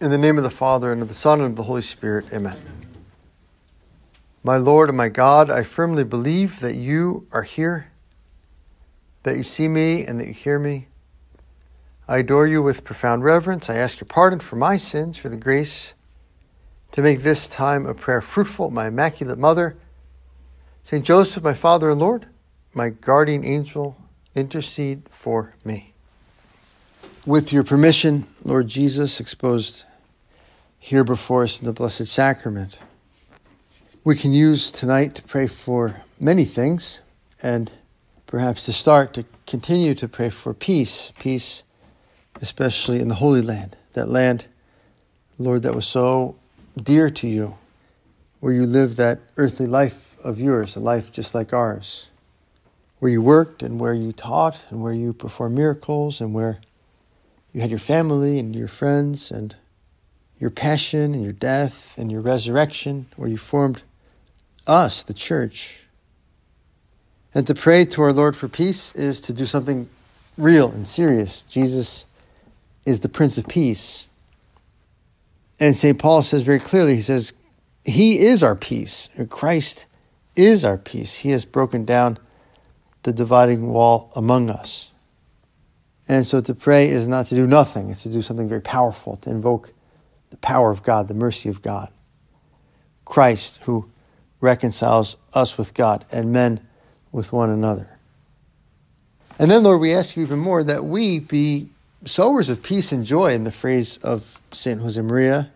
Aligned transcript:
In 0.00 0.10
the 0.10 0.16
name 0.16 0.38
of 0.38 0.44
the 0.44 0.48
Father, 0.48 0.94
and 0.94 1.02
of 1.02 1.08
the 1.08 1.14
Son, 1.14 1.40
and 1.40 1.50
of 1.50 1.56
the 1.56 1.64
Holy 1.64 1.82
Spirit, 1.82 2.32
amen. 2.32 2.56
My 4.42 4.56
Lord 4.56 4.88
and 4.88 4.96
my 4.96 5.10
God, 5.10 5.50
I 5.50 5.62
firmly 5.62 6.04
believe 6.04 6.60
that 6.60 6.74
you 6.74 7.26
are 7.32 7.42
here, 7.42 7.92
that 9.24 9.36
you 9.36 9.42
see 9.42 9.68
me, 9.68 10.06
and 10.06 10.18
that 10.18 10.26
you 10.26 10.32
hear 10.32 10.58
me. 10.58 10.88
I 12.08 12.20
adore 12.20 12.46
you 12.46 12.62
with 12.62 12.82
profound 12.82 13.24
reverence. 13.24 13.68
I 13.68 13.74
ask 13.76 14.00
your 14.00 14.06
pardon 14.06 14.40
for 14.40 14.56
my 14.56 14.78
sins, 14.78 15.18
for 15.18 15.28
the 15.28 15.36
grace 15.36 15.92
to 16.92 17.02
make 17.02 17.22
this 17.22 17.46
time 17.46 17.84
of 17.84 17.98
prayer 17.98 18.22
fruitful. 18.22 18.70
My 18.70 18.86
Immaculate 18.86 19.38
Mother, 19.38 19.76
St. 20.82 21.04
Joseph, 21.04 21.44
my 21.44 21.52
Father 21.52 21.90
and 21.90 22.00
Lord, 22.00 22.24
my 22.74 22.88
guardian 22.88 23.44
angel, 23.44 23.98
intercede 24.34 25.02
for 25.10 25.56
me. 25.62 25.92
With 27.26 27.52
your 27.52 27.64
permission, 27.64 28.26
Lord 28.42 28.66
Jesus, 28.66 29.20
exposed 29.20 29.84
here 30.82 31.04
before 31.04 31.44
us 31.44 31.60
in 31.60 31.66
the 31.66 31.72
Blessed 31.72 32.06
Sacrament. 32.06 32.78
We 34.02 34.16
can 34.16 34.32
use 34.32 34.72
tonight 34.72 35.14
to 35.16 35.22
pray 35.22 35.46
for 35.46 35.94
many 36.18 36.46
things, 36.46 37.00
and 37.42 37.70
perhaps 38.26 38.64
to 38.64 38.72
start 38.72 39.12
to 39.14 39.26
continue 39.46 39.94
to 39.94 40.08
pray 40.08 40.30
for 40.30 40.54
peace, 40.54 41.12
peace, 41.20 41.62
especially 42.40 42.98
in 42.98 43.08
the 43.08 43.14
Holy 43.14 43.42
Land, 43.42 43.76
that 43.92 44.08
land, 44.08 44.46
Lord, 45.38 45.62
that 45.64 45.74
was 45.74 45.86
so 45.86 46.36
dear 46.82 47.10
to 47.10 47.28
you, 47.28 47.58
where 48.40 48.54
you 48.54 48.64
lived 48.64 48.96
that 48.96 49.20
earthly 49.36 49.66
life 49.66 50.16
of 50.24 50.40
yours, 50.40 50.76
a 50.76 50.80
life 50.80 51.12
just 51.12 51.34
like 51.34 51.52
ours, 51.52 52.08
where 53.00 53.12
you 53.12 53.20
worked 53.20 53.62
and 53.62 53.78
where 53.78 53.94
you 53.94 54.12
taught 54.12 54.62
and 54.70 54.82
where 54.82 54.94
you 54.94 55.12
performed 55.12 55.54
miracles 55.54 56.22
and 56.22 56.32
where 56.32 56.58
you 57.52 57.60
had 57.60 57.70
your 57.70 57.78
family 57.78 58.38
and 58.38 58.56
your 58.56 58.68
friends 58.68 59.30
and 59.30 59.54
your 60.40 60.50
passion 60.50 61.14
and 61.14 61.22
your 61.22 61.34
death 61.34 61.94
and 61.98 62.10
your 62.10 62.22
resurrection, 62.22 63.06
where 63.16 63.28
you 63.28 63.36
formed 63.36 63.82
us, 64.66 65.02
the 65.02 65.14
church. 65.14 65.78
And 67.34 67.46
to 67.46 67.54
pray 67.54 67.84
to 67.84 68.02
our 68.02 68.12
Lord 68.12 68.34
for 68.34 68.48
peace 68.48 68.94
is 68.94 69.20
to 69.22 69.32
do 69.32 69.44
something 69.44 69.88
real 70.38 70.70
and 70.70 70.88
serious. 70.88 71.42
Jesus 71.42 72.06
is 72.86 73.00
the 73.00 73.08
Prince 73.08 73.36
of 73.38 73.46
Peace. 73.46 74.08
And 75.60 75.76
St. 75.76 75.98
Paul 75.98 76.22
says 76.22 76.42
very 76.42 76.58
clearly, 76.58 76.96
he 76.96 77.02
says, 77.02 77.34
He 77.84 78.18
is 78.18 78.42
our 78.42 78.56
peace. 78.56 79.10
Christ 79.28 79.84
is 80.34 80.64
our 80.64 80.78
peace. 80.78 81.16
He 81.16 81.30
has 81.30 81.44
broken 81.44 81.84
down 81.84 82.18
the 83.02 83.12
dividing 83.12 83.68
wall 83.68 84.10
among 84.16 84.48
us. 84.48 84.90
And 86.08 86.26
so 86.26 86.40
to 86.40 86.54
pray 86.54 86.88
is 86.88 87.06
not 87.06 87.26
to 87.26 87.34
do 87.34 87.46
nothing, 87.46 87.90
it's 87.90 88.02
to 88.04 88.08
do 88.08 88.22
something 88.22 88.48
very 88.48 88.62
powerful, 88.62 89.16
to 89.18 89.30
invoke 89.30 89.72
the 90.30 90.36
power 90.38 90.70
of 90.70 90.82
God, 90.82 91.08
the 91.08 91.14
mercy 91.14 91.48
of 91.48 91.62
God. 91.62 91.90
Christ, 93.04 93.60
who 93.64 93.90
reconciles 94.40 95.16
us 95.34 95.58
with 95.58 95.74
God 95.74 96.04
and 96.10 96.32
men 96.32 96.60
with 97.12 97.32
one 97.32 97.50
another. 97.50 97.88
And 99.38 99.50
then, 99.50 99.62
Lord, 99.62 99.80
we 99.80 99.94
ask 99.94 100.16
you 100.16 100.22
even 100.22 100.38
more 100.38 100.62
that 100.62 100.84
we 100.84 101.18
be 101.18 101.70
sowers 102.04 102.48
of 102.48 102.62
peace 102.62 102.92
and 102.92 103.04
joy, 103.04 103.32
in 103.32 103.44
the 103.44 103.52
phrase 103.52 103.96
of 103.98 104.40
St. 104.52 104.80
Josemaria, 104.80 105.50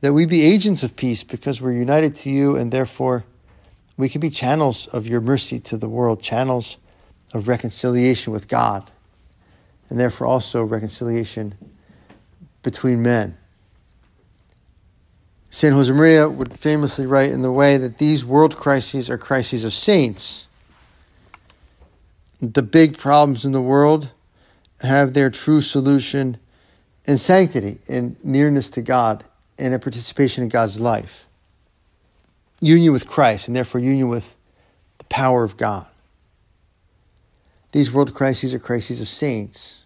that 0.00 0.12
we 0.12 0.26
be 0.26 0.42
agents 0.42 0.82
of 0.82 0.96
peace 0.96 1.24
because 1.24 1.60
we're 1.60 1.72
united 1.72 2.14
to 2.16 2.30
you 2.30 2.56
and 2.56 2.72
therefore 2.72 3.24
we 3.96 4.08
can 4.08 4.20
be 4.20 4.30
channels 4.30 4.86
of 4.88 5.06
your 5.06 5.20
mercy 5.20 5.58
to 5.60 5.76
the 5.76 5.88
world, 5.88 6.22
channels 6.22 6.76
of 7.34 7.48
reconciliation 7.48 8.32
with 8.32 8.48
God, 8.48 8.88
and 9.90 9.98
therefore 9.98 10.26
also 10.26 10.62
reconciliation 10.62 11.54
between 12.62 13.02
men. 13.02 13.36
St. 15.50 15.74
Josemaria 15.74 16.32
would 16.32 16.56
famously 16.58 17.06
write 17.06 17.30
in 17.30 17.42
the 17.42 17.52
way 17.52 17.78
that 17.78 17.98
these 17.98 18.24
world 18.24 18.56
crises 18.56 19.08
are 19.08 19.16
crises 19.16 19.64
of 19.64 19.72
saints. 19.72 20.46
The 22.40 22.62
big 22.62 22.98
problems 22.98 23.44
in 23.44 23.52
the 23.52 23.62
world 23.62 24.10
have 24.82 25.14
their 25.14 25.30
true 25.30 25.60
solution 25.60 26.36
in 27.06 27.16
sanctity, 27.16 27.78
in 27.86 28.16
nearness 28.22 28.68
to 28.70 28.82
God, 28.82 29.24
and 29.58 29.72
a 29.72 29.78
participation 29.78 30.42
in 30.42 30.50
God's 30.50 30.78
life. 30.78 31.26
Union 32.60 32.92
with 32.92 33.06
Christ, 33.06 33.48
and 33.48 33.56
therefore 33.56 33.80
union 33.80 34.08
with 34.08 34.36
the 34.98 35.04
power 35.04 35.42
of 35.42 35.56
God. 35.56 35.86
These 37.72 37.92
world 37.92 38.14
crises 38.14 38.52
are 38.52 38.58
crises 38.58 39.00
of 39.00 39.08
saints. 39.08 39.84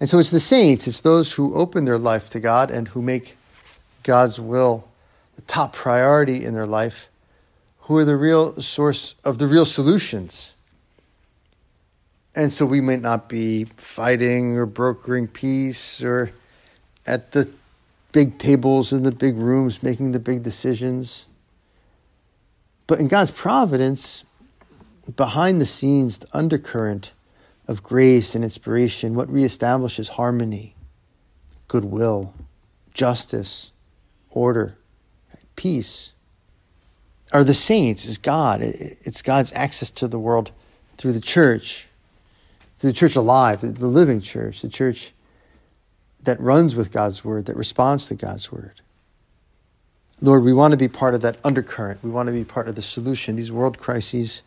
And 0.00 0.08
so 0.08 0.18
it's 0.18 0.30
the 0.30 0.40
saints, 0.40 0.86
it's 0.86 1.00
those 1.00 1.32
who 1.32 1.54
open 1.54 1.84
their 1.84 1.98
life 1.98 2.30
to 2.30 2.40
God 2.40 2.70
and 2.70 2.88
who 2.88 3.02
make 3.02 3.36
God's 4.04 4.40
will 4.40 4.88
the 5.36 5.42
top 5.42 5.72
priority 5.72 6.44
in 6.44 6.54
their 6.54 6.66
life, 6.66 7.08
who 7.80 7.96
are 7.96 8.04
the 8.04 8.16
real 8.16 8.60
source 8.60 9.14
of 9.24 9.38
the 9.38 9.46
real 9.46 9.64
solutions. 9.64 10.54
And 12.36 12.52
so 12.52 12.66
we 12.66 12.80
might 12.80 13.02
not 13.02 13.28
be 13.28 13.64
fighting 13.76 14.56
or 14.56 14.66
brokering 14.66 15.26
peace 15.26 16.02
or 16.02 16.30
at 17.06 17.32
the 17.32 17.50
big 18.12 18.38
tables 18.38 18.92
in 18.92 19.02
the 19.02 19.12
big 19.12 19.36
rooms 19.36 19.82
making 19.82 20.12
the 20.12 20.20
big 20.20 20.42
decisions. 20.42 21.26
But 22.86 23.00
in 23.00 23.08
God's 23.08 23.30
providence, 23.30 24.24
behind 25.16 25.60
the 25.60 25.66
scenes, 25.66 26.18
the 26.18 26.28
undercurrent 26.32 27.12
of 27.68 27.82
grace 27.82 28.34
and 28.34 28.42
inspiration, 28.42 29.14
what 29.14 29.28
reestablishes 29.28 30.08
harmony, 30.08 30.74
goodwill, 31.68 32.34
justice, 32.94 33.70
order, 34.30 34.76
peace, 35.54 36.12
are 37.32 37.44
the 37.44 37.54
saints, 37.54 38.06
is 38.06 38.16
God. 38.16 38.62
It's 38.62 39.20
God's 39.20 39.52
access 39.52 39.90
to 39.90 40.08
the 40.08 40.18
world 40.18 40.50
through 40.96 41.12
the 41.12 41.20
church, 41.20 41.86
through 42.78 42.90
the 42.90 42.96
church 42.96 43.16
alive, 43.16 43.60
the 43.60 43.86
living 43.86 44.22
church, 44.22 44.62
the 44.62 44.68
church 44.68 45.12
that 46.24 46.40
runs 46.40 46.74
with 46.74 46.90
God's 46.90 47.22
word, 47.24 47.46
that 47.46 47.56
responds 47.56 48.06
to 48.06 48.14
God's 48.14 48.50
word. 48.50 48.80
Lord, 50.20 50.42
we 50.42 50.52
want 50.52 50.72
to 50.72 50.78
be 50.78 50.88
part 50.88 51.14
of 51.14 51.20
that 51.20 51.36
undercurrent. 51.44 52.02
We 52.02 52.10
want 52.10 52.26
to 52.28 52.32
be 52.32 52.44
part 52.44 52.66
of 52.66 52.74
the 52.74 52.82
solution. 52.82 53.36
These 53.36 53.52
world 53.52 53.78
crises 53.78 54.42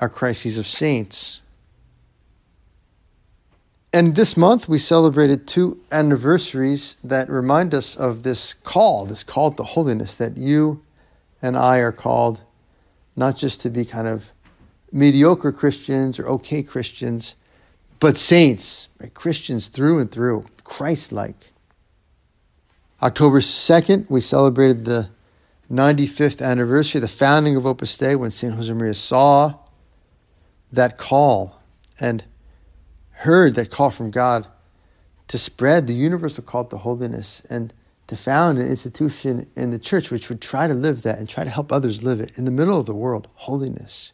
are 0.00 0.08
crises 0.08 0.58
of 0.58 0.66
saints. 0.66 1.40
And 3.92 4.14
this 4.14 4.36
month 4.36 4.68
we 4.68 4.78
celebrated 4.78 5.46
two 5.46 5.80
anniversaries 5.90 6.96
that 7.04 7.30
remind 7.30 7.74
us 7.74 7.96
of 7.96 8.22
this 8.22 8.52
call, 8.52 9.06
this 9.06 9.22
call 9.22 9.52
to 9.52 9.62
holiness, 9.62 10.16
that 10.16 10.36
you 10.36 10.82
and 11.40 11.56
I 11.56 11.78
are 11.78 11.92
called 11.92 12.42
not 13.16 13.36
just 13.36 13.62
to 13.62 13.70
be 13.70 13.84
kind 13.84 14.06
of 14.06 14.30
mediocre 14.92 15.52
Christians 15.52 16.18
or 16.18 16.28
okay 16.28 16.62
Christians, 16.62 17.34
but 17.98 18.16
saints, 18.16 18.88
right? 19.00 19.12
Christians 19.14 19.68
through 19.68 19.98
and 20.00 20.10
through, 20.10 20.46
Christ 20.64 21.12
like. 21.12 21.52
October 23.02 23.40
2nd, 23.40 24.10
we 24.10 24.20
celebrated 24.20 24.84
the 24.84 25.08
95th 25.70 26.42
anniversary, 26.42 27.00
the 27.00 27.08
founding 27.08 27.56
of 27.56 27.66
Opus 27.66 27.96
Dei, 27.98 28.16
when 28.16 28.30
St. 28.30 28.54
Josemaria 28.54 28.94
saw 28.94 29.54
that 30.72 30.96
call 30.96 31.60
and 31.98 32.24
heard 33.16 33.54
that 33.54 33.70
call 33.70 33.90
from 33.90 34.10
God 34.10 34.46
to 35.28 35.38
spread 35.38 35.86
the 35.86 35.94
universal 35.94 36.44
call 36.44 36.64
to 36.66 36.76
holiness 36.76 37.42
and 37.48 37.72
to 38.06 38.16
found 38.16 38.58
an 38.58 38.68
institution 38.68 39.50
in 39.56 39.70
the 39.70 39.78
church 39.78 40.10
which 40.10 40.28
would 40.28 40.40
try 40.40 40.66
to 40.66 40.74
live 40.74 41.02
that 41.02 41.18
and 41.18 41.28
try 41.28 41.42
to 41.42 41.50
help 41.50 41.72
others 41.72 42.02
live 42.02 42.20
it 42.20 42.30
in 42.36 42.44
the 42.44 42.50
middle 42.50 42.78
of 42.78 42.86
the 42.86 42.94
world 42.94 43.26
holiness, 43.34 44.12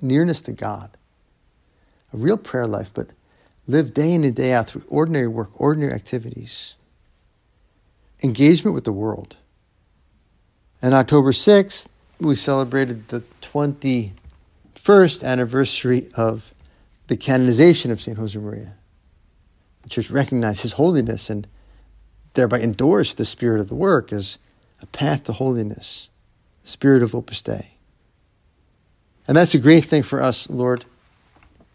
nearness 0.00 0.40
to 0.42 0.52
God, 0.52 0.90
a 2.12 2.16
real 2.16 2.36
prayer 2.36 2.66
life, 2.66 2.90
but 2.94 3.08
live 3.66 3.94
day 3.94 4.12
in 4.12 4.24
and 4.24 4.36
day 4.36 4.52
out 4.52 4.68
through 4.68 4.84
ordinary 4.88 5.26
work, 5.26 5.50
ordinary 5.56 5.92
activities, 5.92 6.74
engagement 8.22 8.74
with 8.74 8.84
the 8.84 8.92
world. 8.92 9.36
And 10.82 10.94
October 10.94 11.32
6th, 11.32 11.88
we 12.20 12.36
celebrated 12.36 13.08
the 13.08 13.24
21st 13.40 15.24
anniversary 15.24 16.10
of 16.14 16.53
the 17.08 17.16
canonization 17.16 17.90
of 17.90 18.00
St. 18.00 18.18
Josemaria. 18.18 18.72
The 19.82 19.88
church 19.88 20.10
recognized 20.10 20.62
his 20.62 20.72
holiness 20.72 21.28
and 21.28 21.46
thereby 22.34 22.60
endorsed 22.60 23.16
the 23.16 23.24
spirit 23.24 23.60
of 23.60 23.68
the 23.68 23.74
work 23.74 24.12
as 24.12 24.38
a 24.80 24.86
path 24.86 25.24
to 25.24 25.32
holiness, 25.32 26.08
the 26.62 26.68
spirit 26.68 27.02
of 27.02 27.14
Opus 27.14 27.42
Dei. 27.42 27.74
And 29.26 29.36
that's 29.36 29.54
a 29.54 29.58
great 29.58 29.84
thing 29.84 30.02
for 30.02 30.22
us, 30.22 30.48
Lord, 30.50 30.84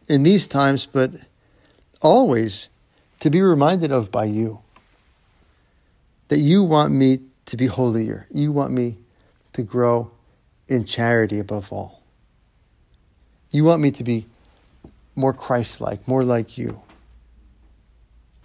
in 0.07 0.23
these 0.23 0.47
times, 0.47 0.85
but 0.85 1.11
always 2.01 2.69
to 3.19 3.29
be 3.29 3.41
reminded 3.41 3.91
of 3.91 4.11
by 4.11 4.25
you. 4.25 4.59
That 6.27 6.39
you 6.39 6.63
want 6.63 6.93
me 6.93 7.19
to 7.45 7.57
be 7.57 7.65
holier. 7.65 8.27
You 8.29 8.51
want 8.51 8.71
me 8.71 8.97
to 9.53 9.63
grow 9.63 10.11
in 10.67 10.85
charity 10.85 11.39
above 11.39 11.73
all. 11.73 12.03
You 13.49 13.63
want 13.63 13.81
me 13.81 13.89
to 13.91 14.03
be 14.03 14.27
more 15.19 15.33
Christ 15.33 15.81
like, 15.81 16.07
more 16.07 16.23
like 16.23 16.57
you. 16.57 16.81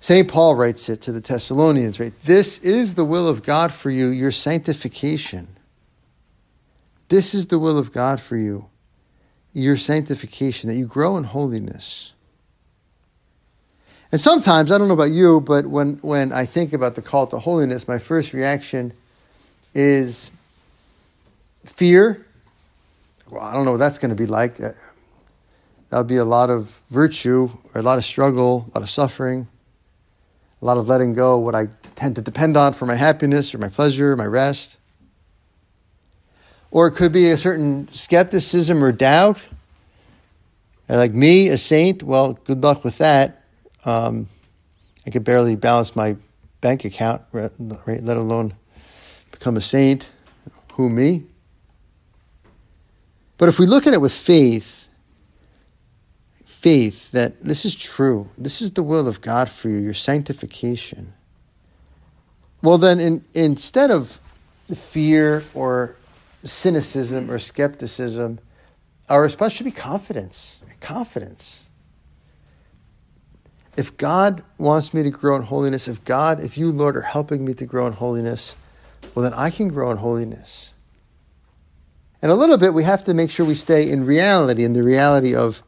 St. 0.00 0.28
Paul 0.28 0.54
writes 0.54 0.90
it 0.90 1.00
to 1.02 1.12
the 1.12 1.20
Thessalonians, 1.20 1.98
right? 1.98 2.18
This 2.20 2.58
is 2.58 2.94
the 2.94 3.06
will 3.06 3.26
of 3.26 3.42
God 3.42 3.72
for 3.72 3.90
you, 3.90 4.08
your 4.08 4.32
sanctification. 4.32 5.48
This 7.08 7.34
is 7.34 7.46
the 7.46 7.58
will 7.58 7.78
of 7.78 7.92
God 7.92 8.20
for 8.20 8.36
you, 8.36 8.66
your 9.54 9.78
sanctification, 9.78 10.68
that 10.68 10.76
you 10.76 10.86
grow 10.86 11.16
in 11.16 11.24
holiness. 11.24 12.12
And 14.12 14.20
sometimes, 14.20 14.70
I 14.70 14.78
don't 14.78 14.88
know 14.88 14.94
about 14.94 15.10
you, 15.10 15.40
but 15.40 15.66
when, 15.66 15.94
when 15.96 16.32
I 16.32 16.44
think 16.44 16.72
about 16.72 16.96
the 16.96 17.02
call 17.02 17.26
to 17.28 17.38
holiness, 17.38 17.88
my 17.88 17.98
first 17.98 18.32
reaction 18.32 18.92
is 19.72 20.30
fear. 21.64 22.26
Well, 23.30 23.42
I 23.42 23.54
don't 23.54 23.64
know 23.64 23.72
what 23.72 23.78
that's 23.78 23.98
going 23.98 24.10
to 24.10 24.16
be 24.16 24.26
like. 24.26 24.60
Uh, 24.60 24.70
Uh, 25.94 25.98
That'll 25.98 26.08
be 26.08 26.16
a 26.16 26.24
lot 26.24 26.50
of 26.50 26.82
virtue, 26.90 27.48
or 27.72 27.80
a 27.80 27.82
lot 27.82 27.98
of 27.98 28.04
struggle, 28.04 28.66
a 28.74 28.78
lot 28.78 28.82
of 28.82 28.90
suffering, 28.90 29.46
a 30.60 30.64
lot 30.64 30.76
of 30.76 30.88
letting 30.88 31.14
go 31.14 31.38
what 31.38 31.54
I 31.54 31.68
tend 31.94 32.16
to 32.16 32.20
depend 32.20 32.56
on 32.56 32.72
for 32.72 32.84
my 32.84 32.96
happiness 32.96 33.54
or 33.54 33.58
my 33.58 33.68
pleasure, 33.68 34.16
my 34.16 34.26
rest. 34.26 34.76
Or 36.72 36.88
it 36.88 36.96
could 36.96 37.12
be 37.12 37.30
a 37.30 37.36
certain 37.36 37.86
skepticism 37.92 38.82
or 38.82 38.90
doubt. 38.90 39.38
And 40.88 40.98
like 40.98 41.12
me, 41.12 41.46
a 41.46 41.56
saint, 41.56 42.02
well, 42.02 42.32
good 42.32 42.60
luck 42.60 42.82
with 42.82 42.98
that. 42.98 43.44
Um, 43.84 44.28
I 45.06 45.10
could 45.10 45.22
barely 45.22 45.54
balance 45.54 45.94
my 45.94 46.16
bank 46.60 46.84
account, 46.84 47.22
right, 47.30 47.52
let 48.02 48.16
alone 48.16 48.54
become 49.30 49.56
a 49.56 49.60
saint. 49.60 50.08
Who, 50.72 50.90
me? 50.90 51.22
But 53.38 53.48
if 53.48 53.60
we 53.60 53.66
look 53.66 53.86
at 53.86 53.94
it 53.94 54.00
with 54.00 54.12
faith, 54.12 54.83
faith 56.64 57.12
that 57.12 57.44
this 57.44 57.66
is 57.66 57.74
true, 57.74 58.26
this 58.38 58.62
is 58.62 58.70
the 58.70 58.82
will 58.82 59.06
of 59.06 59.20
God 59.20 59.50
for 59.50 59.68
you, 59.68 59.76
your 59.76 59.92
sanctification, 59.92 61.12
well, 62.62 62.78
then 62.78 62.98
in, 62.98 63.22
instead 63.34 63.90
of 63.90 64.18
fear 64.74 65.44
or 65.52 65.94
cynicism 66.42 67.30
or 67.30 67.38
skepticism, 67.38 68.38
our 69.10 69.20
response 69.20 69.52
should 69.52 69.64
be 69.64 69.70
confidence. 69.70 70.62
Confidence. 70.80 71.68
If 73.76 73.94
God 73.98 74.42
wants 74.56 74.94
me 74.94 75.02
to 75.02 75.10
grow 75.10 75.36
in 75.36 75.42
holiness, 75.42 75.86
if 75.86 76.02
God, 76.06 76.42
if 76.42 76.56
you, 76.56 76.70
Lord, 76.70 76.96
are 76.96 77.02
helping 77.02 77.44
me 77.44 77.52
to 77.52 77.66
grow 77.66 77.86
in 77.86 77.92
holiness, 77.92 78.56
well, 79.14 79.24
then 79.24 79.34
I 79.34 79.50
can 79.50 79.68
grow 79.68 79.90
in 79.90 79.98
holiness. 79.98 80.72
And 82.22 82.32
a 82.32 82.34
little 82.34 82.56
bit, 82.56 82.72
we 82.72 82.84
have 82.84 83.04
to 83.04 83.12
make 83.12 83.30
sure 83.30 83.44
we 83.44 83.54
stay 83.54 83.90
in 83.90 84.06
reality, 84.06 84.64
in 84.64 84.72
the 84.72 84.82
reality 84.82 85.34
of 85.34 85.62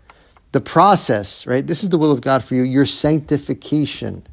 the 0.56 0.61
process, 0.62 1.47
right? 1.47 1.67
This 1.67 1.82
is 1.82 1.91
the 1.91 1.99
will 1.99 2.11
of 2.11 2.23
God 2.23 2.43
for 2.43 2.55
you, 2.55 2.62
your 2.62 2.87
sanctification, 2.87 4.26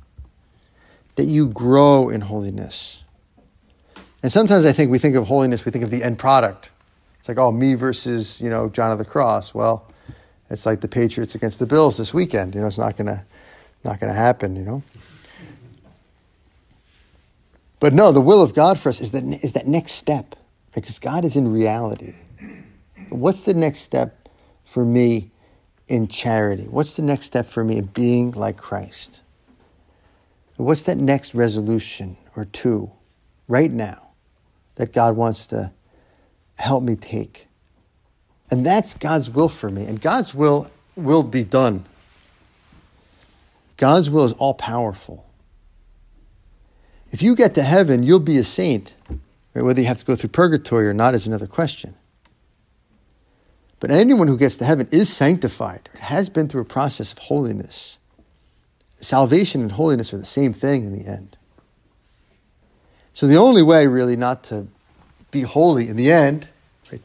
that 1.16 1.26
you 1.26 1.50
grow 1.50 2.08
in 2.08 2.22
holiness. 2.22 3.04
And 4.22 4.32
sometimes 4.32 4.64
I 4.64 4.72
think 4.72 4.90
we 4.90 5.00
think 5.00 5.18
of 5.18 5.28
holiness, 5.28 5.66
we 5.66 5.72
think 5.74 5.84
of 5.84 5.92
the 5.92 6.02
end 6.02 6.18
product. 6.18 6.72
It's 7.20 7.28
like, 7.28 7.38
oh, 7.38 7.52
me 7.52 7.74
versus, 7.74 8.40
you 8.40 8.50
know, 8.50 8.70
John 8.70 8.90
of 8.90 9.00
the 9.00 9.04
Cross. 9.04 9.54
Well, 9.54 9.86
it's 10.50 10.66
like 10.66 10.80
the 10.80 10.88
Patriots 10.88 11.36
against 11.36 11.60
the 11.60 11.66
Bills 11.66 11.98
this 11.98 12.14
weekend. 12.14 12.56
You 12.56 12.62
know, 12.62 12.68
it's 12.68 12.78
not 12.78 12.96
gonna 12.96 13.26
not 13.84 14.00
gonna 14.00 14.14
happen, 14.14 14.56
you 14.56 14.64
know. 14.64 14.82
But 17.82 17.94
no, 17.94 18.14
the 18.14 18.22
will 18.22 18.42
of 18.42 18.54
God 18.54 18.80
for 18.80 18.88
us 18.88 19.02
is 19.02 19.12
that 19.12 19.26
is 19.44 19.52
that 19.52 19.68
next 19.68 19.92
step. 19.94 20.38
Because 20.74 21.00
God 21.00 21.26
is 21.26 21.36
in 21.36 21.52
reality. 21.52 22.16
What's 23.10 23.42
the 23.42 23.54
next 23.54 23.82
step 23.82 24.30
for 24.64 24.86
me 24.86 25.30
in 25.94 26.08
charity? 26.08 26.64
What's 26.64 26.96
the 26.96 27.02
next 27.04 27.28
step 27.28 27.48
for 27.48 27.64
me 27.64 27.78
in 27.78 27.86
being 27.86 28.32
like 28.32 28.58
Christ? 28.58 29.20
What's 30.58 30.84
that 30.84 30.98
next 30.98 31.34
resolution 31.34 32.18
or 32.36 32.46
two 32.46 32.92
right 33.48 33.72
now 33.72 34.02
that 34.76 34.94
God 34.94 35.16
wants 35.16 35.48
to 35.48 35.72
help 36.56 36.84
me 36.84 36.96
take? 36.96 37.48
And 38.50 38.66
that's 38.66 38.96
God's 38.96 39.30
will 39.30 39.50
for 39.50 39.70
me. 39.70 39.86
And 39.86 40.02
God's 40.02 40.34
will 40.34 40.70
will 40.96 41.24
be 41.24 41.44
done. 41.44 41.86
God's 43.78 44.10
will 44.10 44.26
is 44.26 44.34
all 44.34 44.54
powerful. 44.54 45.26
If 47.12 47.22
you 47.22 47.36
get 47.36 47.56
to 47.56 47.64
heaven, 47.64 48.04
you'll 48.04 48.20
be 48.20 48.38
a 48.38 48.44
saint. 48.44 48.96
Right? 49.54 49.64
Whether 49.64 49.82
you 49.82 49.88
have 49.88 50.00
to 50.00 50.06
go 50.06 50.16
through 50.16 50.30
purgatory 50.30 50.88
or 50.88 50.94
not 50.94 51.16
is 51.16 51.28
another 51.28 51.48
question. 51.48 51.96
But 53.84 53.92
anyone 53.92 54.30
who 54.30 54.38
gets 54.38 54.56
to 54.60 54.64
heaven 54.64 54.88
is 54.94 55.12
sanctified, 55.12 55.90
has 56.00 56.30
been 56.30 56.48
through 56.48 56.62
a 56.62 56.66
process 56.66 57.12
of 57.12 57.18
holiness. 57.18 57.98
Salvation 59.02 59.60
and 59.60 59.74
holiness 59.74 60.14
are 60.14 60.18
the 60.18 60.24
same 60.24 60.54
thing 60.54 60.86
in 60.86 60.94
the 60.98 61.06
end. 61.06 61.36
So 63.12 63.28
the 63.28 63.36
only 63.36 63.62
way, 63.62 63.88
really, 63.88 64.16
not 64.16 64.46
to 64.46 64.68
be 65.32 65.42
holy 65.42 65.90
in 65.90 65.98
the 65.98 66.14
end, 66.14 66.48
right, 66.94 67.02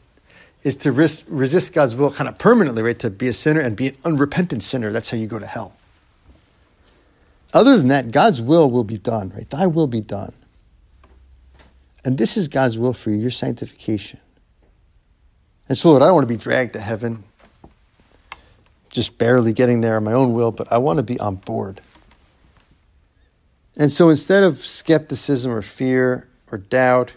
is 0.63 0.77
to 0.77 0.93
res- 0.93 1.25
resist 1.27 1.73
God's 1.73 1.97
will 1.97 2.11
kind 2.11 2.29
of 2.29 2.37
permanently, 2.37 2.81
right? 2.81 2.99
To 2.99 3.09
be 3.09 3.27
a 3.27 3.33
sinner 3.33 3.59
and 3.59 3.75
be 3.75 3.89
an 3.89 3.97
unrepentant 4.05 4.63
sinner. 4.63 4.89
That's 4.89 5.09
how 5.09 5.17
you 5.17 5.27
go 5.27 5.37
to 5.37 5.47
hell. 5.47 5.73
Other 7.53 7.75
than 7.75 7.89
that, 7.89 8.11
God's 8.11 8.41
will 8.41 8.71
will 8.71 8.85
be 8.85 8.97
done, 8.97 9.33
right? 9.35 9.49
Thy 9.49 9.67
will 9.67 9.87
be 9.87 9.99
done. 9.99 10.31
And 12.05 12.17
this 12.17 12.37
is 12.37 12.47
God's 12.47 12.77
will 12.77 12.93
for 12.93 13.09
you, 13.09 13.17
your 13.17 13.31
sanctification. 13.31 14.21
And 15.69 15.77
so, 15.77 15.91
Lord, 15.91 16.01
I 16.01 16.07
don't 16.07 16.15
want 16.15 16.27
to 16.27 16.33
be 16.33 16.41
dragged 16.41 16.73
to 16.73 16.81
heaven, 16.81 17.23
just 18.91 19.17
barely 19.19 19.53
getting 19.53 19.81
there 19.81 19.95
on 19.95 20.03
my 20.03 20.13
own 20.13 20.33
will, 20.33 20.51
but 20.51 20.71
I 20.71 20.79
want 20.79 20.97
to 20.97 21.03
be 21.03 21.19
on 21.19 21.35
board. 21.35 21.79
And 23.77 23.91
so 23.91 24.09
instead 24.09 24.43
of 24.43 24.57
skepticism 24.57 25.53
or 25.53 25.61
fear 25.61 26.27
or 26.51 26.57
doubt, 26.57 27.13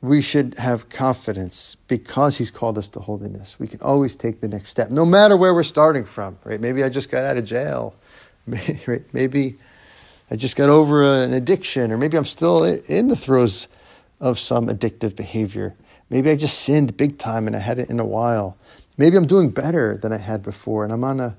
we 0.00 0.22
should 0.22 0.54
have 0.58 0.88
confidence 0.88 1.76
because 1.88 2.36
he's 2.36 2.50
called 2.50 2.78
us 2.78 2.88
to 2.88 3.00
holiness. 3.00 3.58
We 3.58 3.68
can 3.68 3.80
always 3.80 4.16
take 4.16 4.40
the 4.40 4.48
next 4.48 4.70
step, 4.70 4.90
no 4.90 5.04
matter 5.04 5.36
where 5.36 5.54
we're 5.54 5.62
starting 5.62 6.04
from, 6.04 6.38
right? 6.44 6.60
Maybe 6.60 6.82
I 6.82 6.88
just 6.88 7.10
got 7.10 7.24
out 7.24 7.36
of 7.36 7.44
jail. 7.44 7.94
Maybe 9.12 9.58
I 10.30 10.36
just 10.36 10.56
got 10.56 10.68
over 10.68 11.04
an 11.04 11.32
addiction, 11.32 11.92
or 11.92 11.98
maybe 11.98 12.16
I'm 12.16 12.24
still 12.24 12.64
in 12.64 13.08
the 13.08 13.16
throes 13.16 13.68
of 14.20 14.38
some 14.38 14.66
addictive 14.66 15.14
behavior. 15.14 15.74
Maybe 16.10 16.30
I 16.30 16.36
just 16.36 16.60
sinned 16.60 16.96
big 16.96 17.18
time 17.18 17.46
and 17.46 17.56
I 17.56 17.58
had 17.58 17.78
it 17.78 17.90
in 17.90 17.98
a 17.98 18.04
while. 18.04 18.56
Maybe 18.96 19.16
I'm 19.16 19.26
doing 19.26 19.50
better 19.50 19.96
than 19.96 20.12
I 20.12 20.18
had 20.18 20.42
before 20.42 20.84
and 20.84 20.92
I'm 20.92 21.04
on 21.04 21.20
a, 21.20 21.36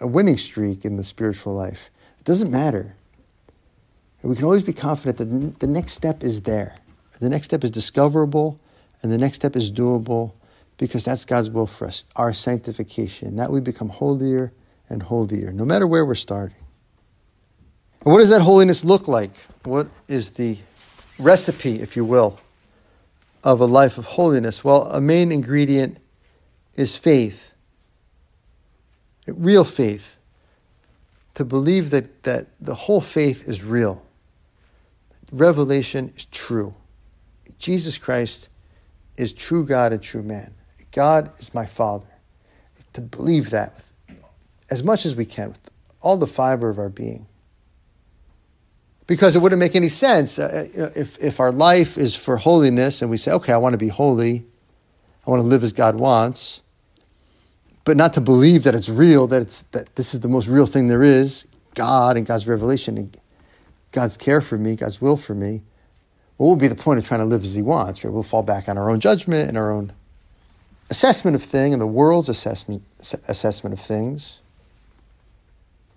a 0.00 0.06
winning 0.06 0.36
streak 0.36 0.84
in 0.84 0.96
the 0.96 1.04
spiritual 1.04 1.54
life. 1.54 1.90
It 2.18 2.24
doesn't 2.24 2.50
matter. 2.50 2.94
We 4.22 4.36
can 4.36 4.44
always 4.44 4.62
be 4.62 4.72
confident 4.72 5.18
that 5.18 5.58
the 5.58 5.66
next 5.66 5.94
step 5.94 6.22
is 6.22 6.42
there. 6.42 6.76
The 7.20 7.28
next 7.28 7.46
step 7.46 7.64
is 7.64 7.70
discoverable 7.70 8.60
and 9.02 9.10
the 9.10 9.18
next 9.18 9.36
step 9.36 9.56
is 9.56 9.70
doable 9.70 10.32
because 10.76 11.04
that's 11.04 11.24
God's 11.24 11.50
will 11.50 11.66
for 11.66 11.86
us, 11.86 12.04
our 12.16 12.32
sanctification, 12.32 13.36
that 13.36 13.50
we 13.50 13.60
become 13.60 13.88
holier 13.88 14.52
and 14.88 15.02
holier, 15.02 15.52
no 15.52 15.64
matter 15.64 15.86
where 15.86 16.04
we're 16.04 16.14
starting. 16.14 16.56
And 18.04 18.12
what 18.12 18.18
does 18.18 18.30
that 18.30 18.42
holiness 18.42 18.84
look 18.84 19.08
like? 19.08 19.30
What 19.64 19.88
is 20.08 20.30
the 20.30 20.58
recipe, 21.18 21.80
if 21.80 21.96
you 21.96 22.04
will, 22.04 22.38
of 23.44 23.60
a 23.60 23.66
life 23.66 23.98
of 23.98 24.06
holiness? 24.06 24.64
Well, 24.64 24.84
a 24.84 25.00
main 25.00 25.32
ingredient 25.32 25.98
is 26.76 26.96
faith, 26.96 27.52
real 29.26 29.64
faith, 29.64 30.18
to 31.34 31.44
believe 31.44 31.90
that, 31.90 32.22
that 32.24 32.46
the 32.60 32.74
whole 32.74 33.00
faith 33.00 33.48
is 33.48 33.64
real. 33.64 34.02
Revelation 35.32 36.12
is 36.14 36.26
true. 36.26 36.74
Jesus 37.58 37.96
Christ 37.96 38.48
is 39.16 39.32
true 39.32 39.64
God 39.64 39.92
and 39.92 40.02
true 40.02 40.22
man. 40.22 40.52
God 40.92 41.30
is 41.38 41.54
my 41.54 41.66
Father. 41.66 42.06
To 42.94 43.00
believe 43.00 43.50
that 43.50 43.82
as 44.70 44.82
much 44.82 45.06
as 45.06 45.14
we 45.14 45.24
can, 45.24 45.48
with 45.50 45.70
all 46.00 46.16
the 46.16 46.26
fiber 46.26 46.68
of 46.68 46.78
our 46.78 46.88
being 46.88 47.26
because 49.06 49.36
it 49.36 49.40
wouldn't 49.40 49.58
make 49.58 49.74
any 49.74 49.88
sense 49.88 50.38
uh, 50.38 50.68
uh 50.78 50.90
if, 50.94 51.18
if 51.18 51.40
our 51.40 51.52
life 51.52 51.98
is 51.98 52.14
for 52.14 52.36
holiness 52.36 53.02
and 53.02 53.10
we 53.10 53.16
say, 53.16 53.32
okay, 53.32 53.52
I 53.52 53.56
want 53.56 53.72
to 53.74 53.78
be 53.78 53.88
holy, 53.88 54.44
I 55.26 55.30
want 55.30 55.40
to 55.40 55.46
live 55.46 55.62
as 55.62 55.72
God 55.72 55.98
wants, 55.98 56.60
but 57.84 57.96
not 57.96 58.14
to 58.14 58.20
believe 58.20 58.64
that 58.64 58.74
it's 58.74 58.88
real, 58.88 59.26
that 59.28 59.42
it's 59.42 59.62
that 59.72 59.94
this 59.96 60.14
is 60.14 60.20
the 60.20 60.28
most 60.28 60.48
real 60.48 60.66
thing 60.66 60.88
there 60.88 61.02
is, 61.02 61.46
God 61.74 62.16
and 62.16 62.26
God's 62.26 62.46
revelation 62.46 62.96
and 62.98 63.16
God's 63.92 64.16
care 64.16 64.40
for 64.40 64.56
me, 64.56 64.76
God's 64.76 65.00
will 65.00 65.16
for 65.16 65.34
me. 65.34 65.62
What 66.36 66.46
will 66.48 66.56
be 66.56 66.68
the 66.68 66.74
point 66.74 66.98
of 66.98 67.06
trying 67.06 67.20
to 67.20 67.26
live 67.26 67.44
as 67.44 67.54
He 67.54 67.62
wants? 67.62 68.02
Right? 68.02 68.12
We'll 68.12 68.22
fall 68.22 68.42
back 68.42 68.68
on 68.68 68.78
our 68.78 68.90
own 68.90 69.00
judgment 69.00 69.48
and 69.48 69.56
our 69.56 69.70
own 69.70 69.92
assessment 70.90 71.34
of 71.34 71.42
thing 71.42 71.72
and 71.72 71.80
the 71.80 71.86
world's 71.86 72.28
assessment 72.28 72.82
assessment 73.28 73.72
of 73.72 73.80
things. 73.80 74.38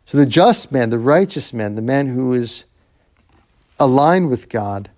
So 0.05 0.17
the 0.17 0.25
just 0.25 0.71
man, 0.71 0.89
the 0.89 0.99
righteous 0.99 1.51
man, 1.51 1.75
the 1.75 1.81
man 1.81 2.07
who 2.07 2.33
is 2.33 2.65
aligned 3.79 4.29
with 4.29 4.49
God 4.49 4.89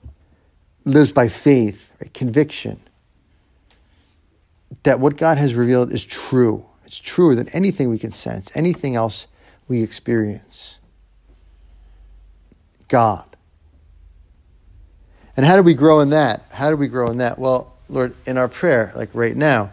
lives 0.85 1.11
by 1.11 1.27
faith, 1.27 1.91
right? 2.01 2.13
conviction 2.13 2.79
that 4.83 4.99
what 4.99 5.17
God 5.17 5.37
has 5.37 5.53
revealed 5.53 5.91
is 5.91 6.05
true. 6.05 6.65
It's 6.85 6.99
truer 6.99 7.35
than 7.35 7.49
anything 7.49 7.89
we 7.89 7.99
can 7.99 8.11
sense, 8.11 8.51
anything 8.55 8.95
else 8.95 9.27
we 9.67 9.83
experience. 9.83 10.77
God. 12.87 13.25
And 15.35 15.45
how 15.45 15.55
do 15.55 15.63
we 15.63 15.73
grow 15.73 15.99
in 15.99 16.11
that? 16.11 16.45
How 16.51 16.69
do 16.69 16.77
we 16.77 16.87
grow 16.87 17.09
in 17.09 17.17
that? 17.17 17.37
Well, 17.37 17.73
Lord, 17.89 18.15
in 18.25 18.37
our 18.37 18.47
prayer, 18.47 18.91
like 18.95 19.09
right 19.13 19.35
now, 19.35 19.71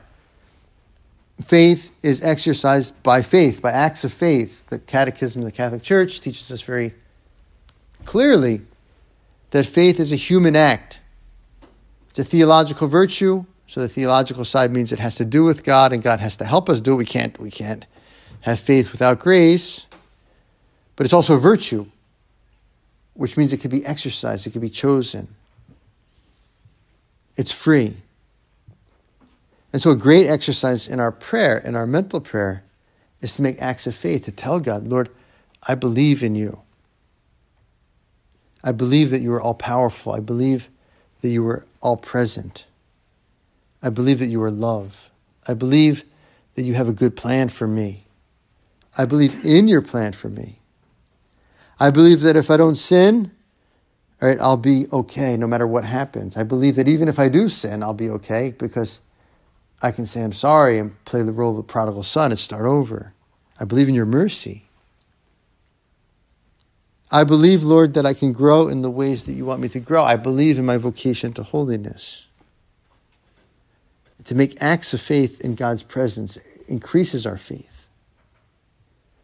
faith 1.42 1.92
is 2.02 2.22
exercised 2.22 3.00
by 3.02 3.22
faith, 3.22 3.62
by 3.62 3.70
acts 3.70 4.04
of 4.04 4.12
faith. 4.12 4.66
The 4.68 4.78
Catechism 4.78 5.40
of 5.40 5.46
the 5.46 5.52
Catholic 5.52 5.82
Church 5.82 6.20
teaches 6.20 6.50
us 6.52 6.60
very 6.60 6.94
clearly 8.04 8.60
that 9.54 9.66
faith 9.66 10.00
is 10.00 10.10
a 10.10 10.16
human 10.16 10.56
act. 10.56 10.98
It's 12.10 12.18
a 12.18 12.24
theological 12.24 12.88
virtue. 12.88 13.44
So 13.68 13.80
the 13.80 13.88
theological 13.88 14.44
side 14.44 14.72
means 14.72 14.90
it 14.90 14.98
has 14.98 15.14
to 15.14 15.24
do 15.24 15.44
with 15.44 15.62
God, 15.62 15.92
and 15.92 16.02
God 16.02 16.18
has 16.18 16.36
to 16.38 16.44
help 16.44 16.68
us 16.68 16.80
do 16.80 16.94
it. 16.94 16.96
We 16.96 17.04
can't, 17.04 17.38
we 17.38 17.52
can't 17.52 17.84
have 18.40 18.58
faith 18.58 18.90
without 18.90 19.20
grace. 19.20 19.86
But 20.96 21.06
it's 21.06 21.12
also 21.12 21.36
a 21.36 21.38
virtue, 21.38 21.86
which 23.12 23.36
means 23.36 23.52
it 23.52 23.60
can 23.60 23.70
be 23.70 23.86
exercised, 23.86 24.44
it 24.44 24.50
can 24.50 24.60
be 24.60 24.68
chosen. 24.68 25.28
It's 27.36 27.52
free. 27.52 27.96
And 29.72 29.80
so, 29.80 29.92
a 29.92 29.96
great 29.96 30.26
exercise 30.26 30.88
in 30.88 30.98
our 30.98 31.12
prayer, 31.12 31.58
in 31.58 31.76
our 31.76 31.86
mental 31.86 32.20
prayer, 32.20 32.64
is 33.20 33.36
to 33.36 33.42
make 33.42 33.62
acts 33.62 33.86
of 33.86 33.94
faith, 33.94 34.24
to 34.24 34.32
tell 34.32 34.58
God, 34.58 34.88
Lord, 34.88 35.10
I 35.62 35.76
believe 35.76 36.24
in 36.24 36.34
you. 36.34 36.58
I 38.64 38.72
believe 38.72 39.10
that 39.10 39.20
you 39.20 39.32
are 39.34 39.40
all 39.40 39.54
powerful. 39.54 40.12
I 40.12 40.20
believe 40.20 40.70
that 41.20 41.28
you 41.28 41.46
are 41.46 41.64
all 41.82 41.98
present. 41.98 42.66
I 43.82 43.90
believe 43.90 44.18
that 44.18 44.28
you 44.28 44.42
are 44.42 44.50
love. 44.50 45.10
I 45.46 45.52
believe 45.54 46.04
that 46.54 46.62
you 46.62 46.72
have 46.74 46.88
a 46.88 46.92
good 46.92 47.14
plan 47.14 47.50
for 47.50 47.66
me. 47.68 48.04
I 48.96 49.04
believe 49.04 49.44
in 49.44 49.68
your 49.68 49.82
plan 49.82 50.12
for 50.12 50.30
me. 50.30 50.58
I 51.78 51.90
believe 51.90 52.22
that 52.22 52.36
if 52.36 52.50
I 52.50 52.56
don't 52.56 52.76
sin, 52.76 53.30
all 54.22 54.28
right, 54.28 54.40
I'll 54.40 54.56
be 54.56 54.86
okay 54.92 55.36
no 55.36 55.46
matter 55.46 55.66
what 55.66 55.84
happens. 55.84 56.36
I 56.36 56.44
believe 56.44 56.76
that 56.76 56.88
even 56.88 57.08
if 57.08 57.18
I 57.18 57.28
do 57.28 57.48
sin, 57.48 57.82
I'll 57.82 57.92
be 57.92 58.08
okay 58.10 58.54
because 58.56 59.00
I 59.82 59.92
can 59.92 60.06
say 60.06 60.22
I'm 60.22 60.32
sorry 60.32 60.78
and 60.78 61.04
play 61.04 61.22
the 61.22 61.32
role 61.32 61.50
of 61.50 61.56
the 61.58 61.62
prodigal 61.62 62.04
son 62.04 62.30
and 62.30 62.40
start 62.40 62.64
over. 62.64 63.12
I 63.60 63.64
believe 63.64 63.88
in 63.88 63.94
your 63.94 64.06
mercy. 64.06 64.64
I 67.14 67.22
believe, 67.22 67.62
Lord, 67.62 67.94
that 67.94 68.04
I 68.04 68.12
can 68.12 68.32
grow 68.32 68.66
in 68.66 68.82
the 68.82 68.90
ways 68.90 69.26
that 69.26 69.34
you 69.34 69.44
want 69.44 69.60
me 69.60 69.68
to 69.68 69.78
grow. 69.78 70.02
I 70.02 70.16
believe 70.16 70.58
in 70.58 70.66
my 70.66 70.78
vocation 70.78 71.32
to 71.34 71.44
holiness. 71.44 72.26
To 74.24 74.34
make 74.34 74.60
acts 74.60 74.92
of 74.94 75.00
faith 75.00 75.40
in 75.42 75.54
God's 75.54 75.84
presence 75.84 76.38
increases 76.66 77.24
our 77.24 77.36
faith. 77.36 77.86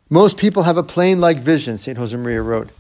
Most 0.08 0.36
people 0.36 0.62
have 0.62 0.76
a 0.76 0.84
plane 0.84 1.20
like 1.20 1.38
vision, 1.38 1.78
St. 1.78 1.98
Josemaria 1.98 2.44
wrote 2.44 2.70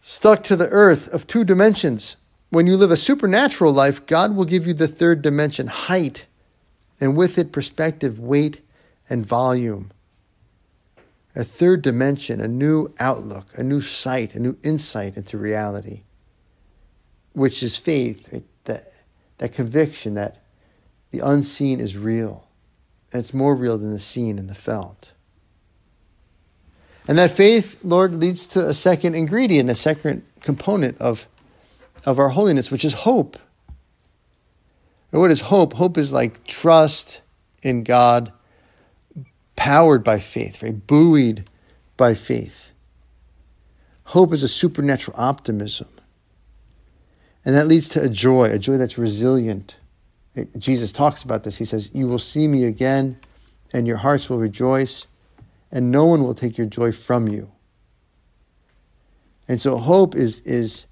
stuck 0.00 0.44
to 0.44 0.54
the 0.54 0.68
earth 0.68 1.12
of 1.12 1.26
two 1.26 1.42
dimensions. 1.42 2.16
When 2.50 2.68
you 2.68 2.76
live 2.76 2.92
a 2.92 2.96
supernatural 2.96 3.72
life, 3.72 4.06
God 4.06 4.36
will 4.36 4.44
give 4.44 4.64
you 4.64 4.74
the 4.74 4.86
third 4.86 5.22
dimension, 5.22 5.66
height, 5.66 6.26
and 7.00 7.16
with 7.16 7.36
it, 7.38 7.50
perspective, 7.50 8.20
weight, 8.20 8.60
and 9.10 9.26
volume. 9.26 9.90
A 11.36 11.44
third 11.44 11.82
dimension, 11.82 12.40
a 12.40 12.48
new 12.48 12.94
outlook, 12.98 13.46
a 13.56 13.62
new 13.62 13.80
sight, 13.80 14.34
a 14.34 14.40
new 14.40 14.56
insight 14.62 15.16
into 15.16 15.36
reality, 15.36 16.02
which 17.32 17.62
is 17.62 17.76
faith, 17.76 18.32
right? 18.32 18.44
that, 18.64 18.92
that 19.38 19.52
conviction 19.52 20.14
that 20.14 20.42
the 21.10 21.20
unseen 21.20 21.80
is 21.80 21.96
real, 21.96 22.46
and 23.12 23.20
it's 23.20 23.34
more 23.34 23.54
real 23.54 23.78
than 23.78 23.90
the 23.90 23.98
seen 23.98 24.38
and 24.38 24.48
the 24.48 24.54
felt. 24.54 25.12
And 27.06 27.18
that 27.18 27.32
faith, 27.32 27.78
Lord, 27.82 28.14
leads 28.14 28.46
to 28.48 28.66
a 28.66 28.74
second 28.74 29.14
ingredient, 29.14 29.68
a 29.68 29.74
second 29.74 30.24
component 30.40 30.98
of, 30.98 31.26
of 32.06 32.18
our 32.18 32.30
holiness, 32.30 32.70
which 32.70 32.84
is 32.84 32.94
hope. 32.94 33.36
And 35.12 35.20
what 35.20 35.30
is 35.30 35.42
hope? 35.42 35.74
Hope 35.74 35.98
is 35.98 36.12
like 36.12 36.44
trust 36.44 37.20
in 37.62 37.84
God, 37.84 38.32
powered 39.56 40.04
by 40.04 40.18
faith, 40.18 40.62
right? 40.62 40.86
Buoyed 40.86 41.48
by 41.96 42.14
faith. 42.14 42.72
Hope 44.04 44.32
is 44.32 44.42
a 44.42 44.48
supernatural 44.48 45.16
optimism. 45.18 45.88
And 47.44 47.54
that 47.54 47.68
leads 47.68 47.88
to 47.90 48.02
a 48.02 48.08
joy, 48.08 48.50
a 48.50 48.58
joy 48.58 48.76
that's 48.76 48.98
resilient. 48.98 49.76
Jesus 50.58 50.92
talks 50.92 51.22
about 51.22 51.44
this. 51.44 51.58
He 51.58 51.64
says, 51.64 51.90
You 51.92 52.06
will 52.06 52.18
see 52.18 52.48
me 52.48 52.64
again, 52.64 53.18
and 53.72 53.86
your 53.86 53.98
hearts 53.98 54.28
will 54.28 54.38
rejoice 54.38 55.06
and 55.74 55.90
no 55.90 56.06
one 56.06 56.22
will 56.22 56.34
take 56.34 56.56
your 56.56 56.68
joy 56.68 56.92
from 56.92 57.28
you. 57.28 57.50
And 59.48 59.60
so 59.60 59.76
hope 59.76 60.14
is, 60.14 60.40
is 60.40 60.86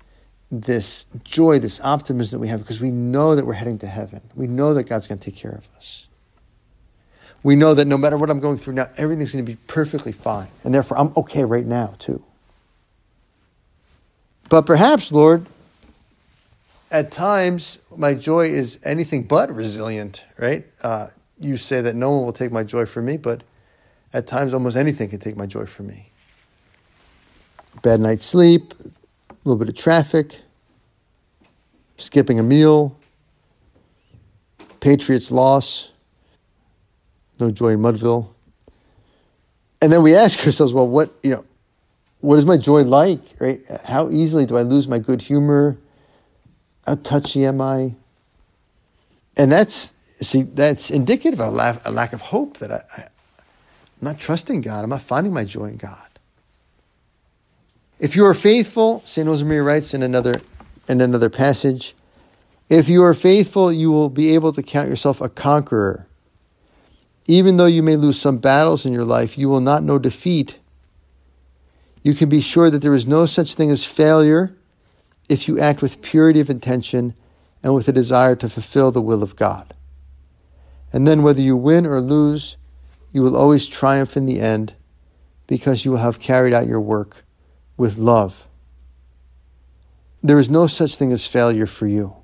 this 0.50 1.06
joy, 1.24 1.60
this 1.60 1.80
optimism 1.82 2.36
that 2.36 2.40
we 2.40 2.48
have 2.48 2.60
because 2.60 2.80
we 2.80 2.90
know 2.90 3.34
that 3.34 3.46
we're 3.46 3.54
heading 3.54 3.78
to 3.78 3.86
heaven. 3.86 4.20
We 4.34 4.48
know 4.48 4.74
that 4.74 4.84
God's 4.84 5.06
going 5.08 5.20
to 5.20 5.24
take 5.24 5.36
care 5.36 5.52
of 5.52 5.66
us. 5.78 6.06
We 7.42 7.56
know 7.56 7.74
that 7.74 7.86
no 7.86 7.98
matter 7.98 8.16
what 8.16 8.30
I'm 8.30 8.40
going 8.40 8.56
through 8.56 8.74
now, 8.74 8.88
everything's 8.96 9.32
going 9.32 9.44
to 9.44 9.50
be 9.50 9.58
perfectly 9.66 10.12
fine. 10.12 10.48
And 10.64 10.72
therefore, 10.72 10.98
I'm 10.98 11.12
okay 11.16 11.44
right 11.44 11.66
now, 11.66 11.94
too. 11.98 12.22
But 14.48 14.66
perhaps, 14.66 15.10
Lord, 15.10 15.46
at 16.90 17.10
times 17.10 17.78
my 17.96 18.14
joy 18.14 18.46
is 18.46 18.78
anything 18.84 19.24
but 19.24 19.54
resilient, 19.54 20.24
right? 20.38 20.64
Uh, 20.82 21.08
you 21.38 21.56
say 21.56 21.80
that 21.80 21.96
no 21.96 22.10
one 22.10 22.26
will 22.26 22.32
take 22.32 22.52
my 22.52 22.62
joy 22.62 22.86
from 22.86 23.06
me, 23.06 23.16
but 23.16 23.42
at 24.12 24.26
times, 24.26 24.52
almost 24.52 24.76
anything 24.76 25.08
can 25.08 25.18
take 25.18 25.36
my 25.36 25.46
joy 25.46 25.64
from 25.64 25.86
me. 25.86 26.10
Bad 27.80 28.00
night's 28.00 28.26
sleep, 28.26 28.74
a 28.78 29.34
little 29.44 29.56
bit 29.56 29.68
of 29.68 29.74
traffic, 29.74 30.38
skipping 31.96 32.38
a 32.38 32.42
meal, 32.42 32.96
Patriots 34.80 35.30
loss, 35.30 35.88
no 37.42 37.50
joy 37.50 37.68
in 37.68 37.80
Mudville. 37.80 38.28
And 39.80 39.92
then 39.92 40.02
we 40.02 40.14
ask 40.14 40.44
ourselves, 40.46 40.72
well, 40.72 40.88
what, 40.88 41.12
you 41.22 41.30
know, 41.30 41.44
what 42.20 42.38
is 42.38 42.46
my 42.46 42.56
joy 42.56 42.82
like, 42.82 43.20
right? 43.40 43.60
How 43.84 44.08
easily 44.10 44.46
do 44.46 44.56
I 44.56 44.62
lose 44.62 44.86
my 44.86 44.98
good 44.98 45.20
humor? 45.20 45.76
How 46.86 46.94
touchy 46.94 47.44
am 47.44 47.60
I? 47.60 47.94
And 49.36 49.50
that's, 49.50 49.92
see, 50.20 50.42
that's 50.42 50.90
indicative 50.90 51.40
of 51.40 51.52
a 51.52 51.56
lack, 51.56 51.84
a 51.84 51.90
lack 51.90 52.12
of 52.12 52.20
hope 52.20 52.58
that 52.58 52.70
I, 52.70 52.82
I'm 52.96 53.08
not 54.00 54.18
trusting 54.20 54.60
God. 54.60 54.84
I'm 54.84 54.90
not 54.90 55.02
finding 55.02 55.32
my 55.32 55.44
joy 55.44 55.66
in 55.66 55.76
God. 55.76 55.98
If 57.98 58.14
you 58.14 58.24
are 58.26 58.34
faithful, 58.34 59.02
St. 59.04 59.26
Josemaria 59.26 59.64
writes 59.64 59.94
in 59.94 60.02
another, 60.02 60.40
in 60.88 61.00
another 61.00 61.30
passage, 61.30 61.94
if 62.68 62.88
you 62.88 63.02
are 63.02 63.14
faithful, 63.14 63.72
you 63.72 63.90
will 63.90 64.08
be 64.08 64.34
able 64.34 64.52
to 64.52 64.62
count 64.62 64.88
yourself 64.88 65.20
a 65.20 65.28
conqueror. 65.28 66.06
Even 67.26 67.56
though 67.56 67.66
you 67.66 67.82
may 67.82 67.96
lose 67.96 68.20
some 68.20 68.38
battles 68.38 68.84
in 68.84 68.92
your 68.92 69.04
life, 69.04 69.38
you 69.38 69.48
will 69.48 69.60
not 69.60 69.82
know 69.82 69.98
defeat. 69.98 70.56
You 72.02 72.14
can 72.14 72.28
be 72.28 72.40
sure 72.40 72.70
that 72.70 72.80
there 72.80 72.94
is 72.94 73.06
no 73.06 73.26
such 73.26 73.54
thing 73.54 73.70
as 73.70 73.84
failure 73.84 74.54
if 75.28 75.46
you 75.46 75.58
act 75.58 75.82
with 75.82 76.02
purity 76.02 76.40
of 76.40 76.50
intention 76.50 77.14
and 77.62 77.74
with 77.74 77.86
a 77.86 77.92
desire 77.92 78.34
to 78.36 78.48
fulfill 78.48 78.90
the 78.90 79.00
will 79.00 79.22
of 79.22 79.36
God. 79.36 79.74
And 80.92 81.06
then, 81.06 81.22
whether 81.22 81.40
you 81.40 81.56
win 81.56 81.86
or 81.86 82.00
lose, 82.00 82.56
you 83.12 83.22
will 83.22 83.36
always 83.36 83.66
triumph 83.66 84.16
in 84.16 84.26
the 84.26 84.40
end 84.40 84.74
because 85.46 85.84
you 85.84 85.92
will 85.92 85.98
have 85.98 86.18
carried 86.18 86.52
out 86.52 86.66
your 86.66 86.80
work 86.80 87.24
with 87.76 87.98
love. 87.98 88.46
There 90.22 90.38
is 90.38 90.50
no 90.50 90.66
such 90.66 90.96
thing 90.96 91.12
as 91.12 91.26
failure 91.26 91.66
for 91.66 91.86
you 91.86 92.21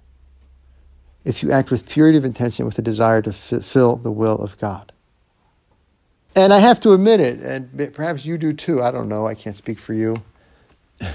if 1.29 1.43
you 1.43 1.53
act 1.53 1.71
with 1.71 1.87
purity 1.87 2.17
of 2.17 2.25
intention 2.25 2.65
with 2.65 2.79
a 2.79 2.83
desire 2.83 3.21
to 3.21 3.35
fulfill 3.35 3.97
the 3.97 4.11
will 4.11 4.37
of 4.37 4.57
God. 4.57 4.93
And 6.35 6.55
I 6.55 6.59
have 6.59 6.81
to 6.81 6.95
admit 6.95 7.21
it, 7.21 7.41
and 7.41 7.93
perhaps 7.93 8.25
you 8.25 8.39
do 8.39 8.55
too. 8.55 8.83
I 8.83 8.91
don't 8.91 9.11
know. 9.11 9.27
I 9.27 9.35
can't 9.35 9.55
speak 9.55 9.79
for 9.79 9.93
you. 9.93 10.23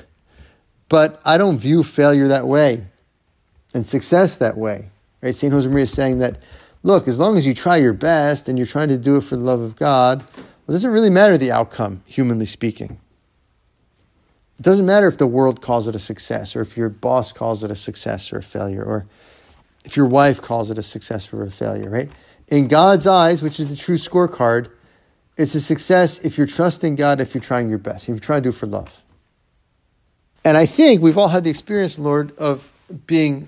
But 0.90 1.20
I 1.26 1.38
don't 1.40 1.58
view 1.58 1.84
failure 1.84 2.28
that 2.28 2.46
way 2.46 2.86
and 3.74 3.88
success 3.88 4.36
that 4.38 4.56
way. 4.58 4.90
Right? 5.24 5.34
St. 5.34 5.52
Josemaria 5.52 5.84
is 5.84 5.92
saying 5.92 6.20
that 6.20 6.40
look, 6.84 7.08
as 7.08 7.20
long 7.20 7.36
as 7.36 7.48
you 7.48 7.56
try 7.56 7.78
your 7.78 7.94
best 7.94 8.48
and 8.48 8.60
you're 8.60 8.68
trying 8.68 8.90
to 8.90 8.98
do 8.98 9.18
it 9.18 9.22
for 9.22 9.36
the 9.36 9.44
love 9.44 9.62
of 9.62 9.76
God, 9.76 10.20
well, 10.20 10.46
it 10.68 10.74
doesn't 10.74 10.92
really 10.92 11.10
matter 11.10 11.36
the 11.36 11.52
outcome, 11.52 12.04
humanly 12.06 12.46
speaking. 12.46 13.00
It 14.60 14.62
doesn't 14.62 14.86
matter 14.86 15.08
if 15.08 15.18
the 15.18 15.26
world 15.26 15.62
calls 15.62 15.88
it 15.88 15.96
a 15.96 16.00
success, 16.00 16.56
or 16.56 16.62
if 16.62 16.78
your 16.78 16.90
boss 16.90 17.32
calls 17.32 17.64
it 17.64 17.72
a 17.72 17.76
success 17.76 18.32
or 18.32 18.38
a 18.38 18.44
failure, 18.44 18.84
or 18.84 19.08
if 19.84 19.98
your 19.98 20.08
wife 20.08 20.42
calls 20.42 20.72
it 20.72 20.78
a 20.78 20.84
success 20.84 21.32
or 21.34 21.44
a 21.44 21.52
failure, 21.52 21.90
right? 21.90 22.12
In 22.48 22.68
God's 22.68 23.08
eyes, 23.08 23.42
which 23.42 23.60
is 23.60 23.70
the 23.70 23.76
true 23.76 23.98
scorecard, 23.98 24.70
it's 25.38 25.56
a 25.56 25.62
success 25.62 26.20
if 26.20 26.38
you're 26.38 26.48
trusting 26.48 26.96
God, 26.96 27.20
if 27.20 27.34
you're 27.34 27.42
trying 27.42 27.70
your 27.70 27.80
best, 27.80 28.06
if 28.06 28.10
you're 28.10 28.20
trying 28.20 28.44
to 28.44 28.50
do 28.52 28.56
it 28.56 28.60
for 28.60 28.68
love. 28.68 28.94
And 30.46 30.58
I 30.58 30.66
think 30.66 31.02
we've 31.02 31.18
all 31.18 31.30
had 31.30 31.44
the 31.44 31.50
experience, 31.50 31.98
Lord, 31.98 32.38
of 32.38 32.72
being 33.08 33.48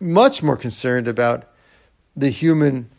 much 0.00 0.42
more 0.42 0.56
concerned 0.56 1.08
about 1.08 1.48
the 2.16 2.28
human 2.28 2.90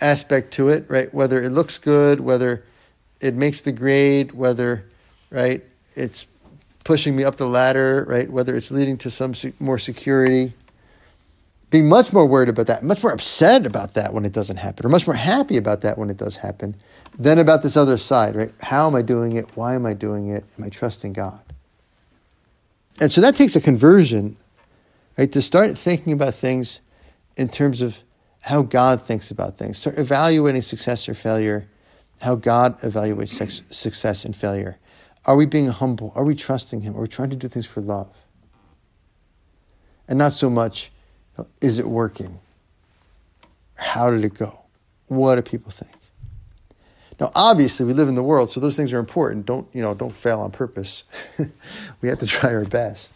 aspect 0.00 0.52
to 0.54 0.68
it, 0.68 0.86
right? 0.88 1.12
Whether 1.14 1.42
it 1.42 1.50
looks 1.50 1.78
good, 1.78 2.20
whether 2.20 2.64
it 3.20 3.34
makes 3.34 3.62
the 3.62 3.72
grade, 3.72 4.32
whether 4.32 4.84
right 5.30 5.62
it's 5.94 6.26
pushing 6.82 7.16
me 7.16 7.24
up 7.24 7.36
the 7.36 7.48
ladder, 7.48 8.04
right? 8.08 8.30
Whether 8.30 8.54
it's 8.54 8.70
leading 8.70 8.98
to 8.98 9.10
some 9.10 9.32
more 9.58 9.78
security, 9.78 10.52
being 11.74 11.88
much 11.88 12.12
more 12.12 12.24
worried 12.24 12.48
about 12.48 12.68
that, 12.68 12.84
much 12.84 13.02
more 13.02 13.10
upset 13.10 13.66
about 13.66 13.94
that 13.94 14.14
when 14.14 14.24
it 14.24 14.30
doesn't 14.30 14.58
happen, 14.58 14.86
or 14.86 14.88
much 14.88 15.08
more 15.08 15.16
happy 15.16 15.56
about 15.56 15.80
that 15.80 15.98
when 15.98 16.08
it 16.08 16.16
does 16.16 16.36
happen, 16.36 16.76
than 17.18 17.40
about 17.40 17.64
this 17.64 17.76
other 17.76 17.96
side, 17.96 18.36
right? 18.36 18.52
How 18.60 18.86
am 18.86 18.94
I 18.94 19.02
doing 19.02 19.34
it? 19.34 19.46
Why 19.56 19.74
am 19.74 19.84
I 19.84 19.92
doing 19.92 20.28
it? 20.28 20.44
Am 20.56 20.62
I 20.62 20.68
trusting 20.68 21.14
God? 21.14 21.42
And 23.00 23.12
so 23.12 23.20
that 23.22 23.34
takes 23.34 23.56
a 23.56 23.60
conversion, 23.60 24.36
right? 25.18 25.32
To 25.32 25.42
start 25.42 25.76
thinking 25.76 26.12
about 26.12 26.36
things 26.36 26.78
in 27.36 27.48
terms 27.48 27.80
of 27.80 27.98
how 28.38 28.62
God 28.62 29.02
thinks 29.02 29.32
about 29.32 29.58
things, 29.58 29.78
start 29.78 29.98
evaluating 29.98 30.62
success 30.62 31.08
or 31.08 31.14
failure, 31.14 31.68
how 32.20 32.36
God 32.36 32.78
evaluates 32.82 33.62
success 33.74 34.24
and 34.24 34.36
failure. 34.36 34.78
Are 35.24 35.34
we 35.34 35.46
being 35.46 35.66
humble? 35.70 36.12
Are 36.14 36.22
we 36.22 36.36
trusting 36.36 36.82
Him? 36.82 36.96
Are 36.96 37.00
we 37.00 37.08
trying 37.08 37.30
to 37.30 37.36
do 37.36 37.48
things 37.48 37.66
for 37.66 37.80
love? 37.80 38.14
And 40.06 40.16
not 40.16 40.34
so 40.34 40.48
much, 40.48 40.92
is 41.60 41.78
it 41.78 41.86
working? 41.86 42.38
How 43.74 44.10
did 44.10 44.24
it 44.24 44.34
go? 44.34 44.58
What 45.08 45.36
do 45.36 45.42
people 45.42 45.70
think? 45.70 45.90
Now, 47.20 47.30
obviously, 47.34 47.86
we 47.86 47.92
live 47.92 48.08
in 48.08 48.16
the 48.16 48.22
world, 48.22 48.50
so 48.50 48.60
those 48.60 48.76
things 48.76 48.92
are 48.92 48.98
important. 48.98 49.46
Don't 49.46 49.68
you 49.72 49.82
know? 49.82 49.94
Don't 49.94 50.12
fail 50.12 50.40
on 50.40 50.50
purpose. 50.50 51.04
we 52.00 52.08
have 52.08 52.18
to 52.20 52.26
try 52.26 52.52
our 52.52 52.64
best. 52.64 53.14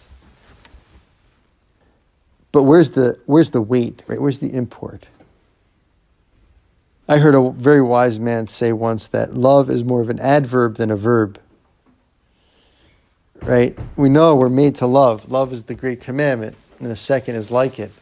But 2.53 2.63
where's 2.63 2.91
the 2.91 3.19
where's 3.27 3.51
the 3.51 3.61
weight? 3.61 4.03
Right? 4.07 4.21
Where's 4.21 4.39
the 4.39 4.55
import? 4.55 5.07
I 7.09 7.19
heard 7.19 7.35
a 7.35 7.51
very 7.51 7.83
wise 7.83 8.21
man 8.21 8.47
say 8.47 8.73
once 8.73 9.09
that 9.09 9.35
love 9.35 9.71
is 9.71 9.83
more 9.83 10.03
of 10.03 10.11
an 10.11 10.21
adverb 10.21 10.77
than 10.77 10.91
a 10.91 10.97
verb. 10.97 11.41
Right? 13.43 13.79
We 13.97 14.09
know 14.11 14.37
we're 14.37 14.49
made 14.49 14.77
to 14.77 14.87
love. 14.87 15.31
Love 15.31 15.53
is 15.53 15.63
the 15.65 15.75
great 15.75 16.03
commandment, 16.03 16.57
and 16.79 16.91
the 16.91 16.97
second 16.97 17.37
is 17.37 17.51
like 17.51 17.79
it 17.79 17.93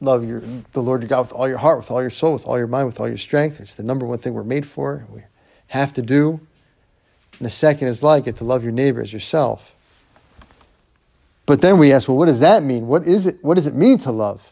love 0.00 0.26
your 0.26 0.42
the 0.72 0.82
Lord 0.82 1.02
your 1.02 1.08
God 1.08 1.22
with 1.22 1.32
all 1.32 1.48
your 1.48 1.58
heart, 1.58 1.78
with 1.78 1.90
all 1.90 2.00
your 2.00 2.10
soul, 2.10 2.34
with 2.34 2.46
all 2.46 2.58
your 2.58 2.66
mind, 2.66 2.86
with 2.86 3.00
all 3.00 3.08
your 3.08 3.18
strength. 3.18 3.60
It's 3.60 3.74
the 3.74 3.82
number 3.82 4.06
one 4.06 4.18
thing 4.18 4.34
we're 4.34 4.44
made 4.44 4.66
for. 4.66 5.04
We 5.10 5.22
have 5.68 5.92
to 5.94 6.02
do. 6.02 6.40
And 7.38 7.46
the 7.46 7.50
second 7.50 7.88
is 7.88 8.02
like 8.02 8.26
it 8.26 8.36
to 8.36 8.44
love 8.44 8.62
your 8.62 8.72
neighbor 8.72 9.00
as 9.00 9.12
yourself. 9.12 9.74
But 11.46 11.60
then 11.62 11.78
we 11.78 11.92
ask, 11.92 12.06
well, 12.06 12.16
what 12.16 12.26
does 12.26 12.40
that 12.40 12.62
mean? 12.62 12.86
What 12.86 13.06
is 13.06 13.26
it? 13.26 13.42
What 13.42 13.54
does 13.54 13.66
it 13.66 13.74
mean 13.74 13.98
to 14.00 14.12
love? 14.12 14.46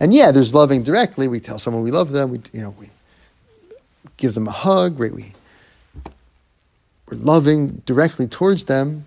And 0.00 0.12
yeah, 0.12 0.30
there's 0.30 0.54
loving 0.54 0.82
directly. 0.82 1.28
We 1.28 1.40
tell 1.40 1.58
someone 1.58 1.82
we 1.82 1.90
love 1.90 2.10
them. 2.10 2.30
We 2.30 2.40
you 2.52 2.60
know 2.60 2.74
we 2.78 2.90
give 4.16 4.34
them 4.34 4.46
a 4.46 4.52
hug. 4.52 4.98
Right? 4.98 5.12
We 5.12 5.32
we're 7.10 7.18
loving 7.18 7.82
directly 7.86 8.26
towards 8.26 8.64
them. 8.64 9.04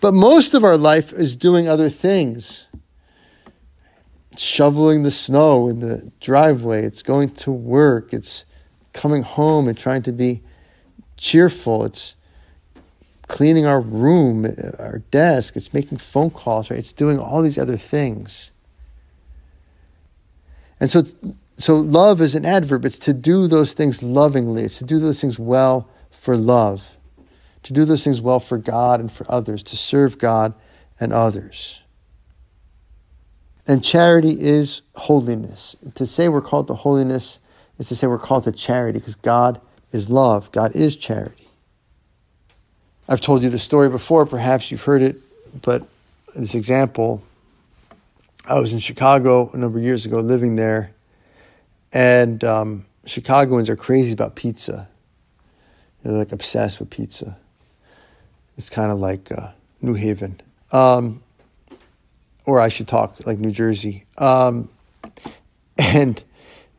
But 0.00 0.12
most 0.12 0.54
of 0.54 0.64
our 0.64 0.76
life 0.76 1.12
is 1.12 1.36
doing 1.36 1.68
other 1.68 1.88
things 1.88 2.66
shoveling 4.38 5.02
the 5.02 5.10
snow 5.10 5.68
in 5.68 5.80
the 5.80 6.10
driveway, 6.20 6.84
it's 6.84 7.02
going 7.02 7.30
to 7.34 7.52
work, 7.52 8.12
it's 8.12 8.44
coming 8.92 9.22
home 9.22 9.68
and 9.68 9.76
trying 9.76 10.02
to 10.02 10.12
be 10.12 10.42
cheerful, 11.16 11.84
it's 11.84 12.14
cleaning 13.28 13.66
our 13.66 13.80
room, 13.80 14.44
our 14.78 14.98
desk, 15.10 15.56
it's 15.56 15.72
making 15.72 15.98
phone 15.98 16.30
calls, 16.30 16.70
right? 16.70 16.78
It's 16.78 16.92
doing 16.92 17.18
all 17.18 17.42
these 17.42 17.58
other 17.58 17.76
things. 17.76 18.50
And 20.80 20.90
so 20.90 21.04
so 21.56 21.76
love 21.76 22.20
is 22.20 22.34
an 22.34 22.44
adverb. 22.44 22.84
It's 22.84 22.98
to 23.00 23.12
do 23.12 23.46
those 23.46 23.72
things 23.72 24.02
lovingly. 24.02 24.64
It's 24.64 24.78
to 24.78 24.84
do 24.84 24.98
those 24.98 25.20
things 25.20 25.38
well 25.38 25.88
for 26.10 26.36
love. 26.36 26.96
To 27.64 27.72
do 27.72 27.84
those 27.84 28.04
things 28.04 28.20
well 28.20 28.40
for 28.40 28.58
God 28.58 29.00
and 29.00 29.10
for 29.10 29.24
others, 29.30 29.62
to 29.64 29.76
serve 29.76 30.18
God 30.18 30.52
and 31.00 31.12
others. 31.12 31.80
And 33.66 33.82
charity 33.82 34.36
is 34.38 34.82
holiness. 34.94 35.74
To 35.94 36.06
say 36.06 36.28
we're 36.28 36.42
called 36.42 36.66
to 36.68 36.74
holiness 36.74 37.38
is 37.78 37.88
to 37.88 37.96
say 37.96 38.06
we're 38.06 38.18
called 38.18 38.44
to 38.44 38.52
charity 38.52 38.98
because 38.98 39.14
God 39.16 39.60
is 39.92 40.10
love. 40.10 40.52
God 40.52 40.76
is 40.76 40.96
charity. 40.96 41.48
I've 43.08 43.20
told 43.20 43.42
you 43.42 43.50
the 43.50 43.58
story 43.58 43.88
before, 43.88 44.26
perhaps 44.26 44.70
you've 44.70 44.82
heard 44.82 45.02
it, 45.02 45.16
but 45.62 45.86
this 46.34 46.54
example 46.54 47.22
I 48.46 48.60
was 48.60 48.74
in 48.74 48.78
Chicago 48.78 49.50
a 49.54 49.56
number 49.56 49.78
of 49.78 49.84
years 49.84 50.04
ago 50.04 50.20
living 50.20 50.56
there, 50.56 50.90
and 51.94 52.44
um, 52.44 52.84
Chicagoans 53.06 53.70
are 53.70 53.76
crazy 53.76 54.12
about 54.12 54.34
pizza. 54.34 54.86
They're 56.02 56.12
like 56.12 56.30
obsessed 56.30 56.78
with 56.78 56.90
pizza. 56.90 57.38
It's 58.58 58.68
kind 58.68 58.92
of 58.92 58.98
like 58.98 59.32
uh, 59.32 59.48
New 59.80 59.94
Haven. 59.94 60.40
Um, 60.72 61.22
or 62.46 62.60
I 62.60 62.68
should 62.68 62.88
talk 62.88 63.26
like 63.26 63.38
New 63.38 63.50
Jersey. 63.50 64.04
Um, 64.18 64.68
and 65.78 66.22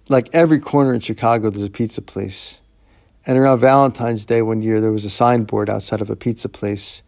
like 0.10 0.34
every 0.34 0.60
corner 0.60 0.94
in 0.94 1.02
Chicago, 1.02 1.50
there's 1.50 1.66
a 1.66 1.70
pizza 1.70 2.02
place. 2.02 2.60
And 3.28 3.38
around 3.38 3.60
Valentine's 3.60 4.26
Day 4.26 4.42
one 4.42 4.62
year, 4.62 4.80
there 4.80 4.92
was 4.92 5.06
a 5.06 5.10
signboard 5.10 5.70
outside 5.70 6.02
of 6.02 6.10
a 6.10 6.16
pizza 6.16 6.48
place. 6.48 7.02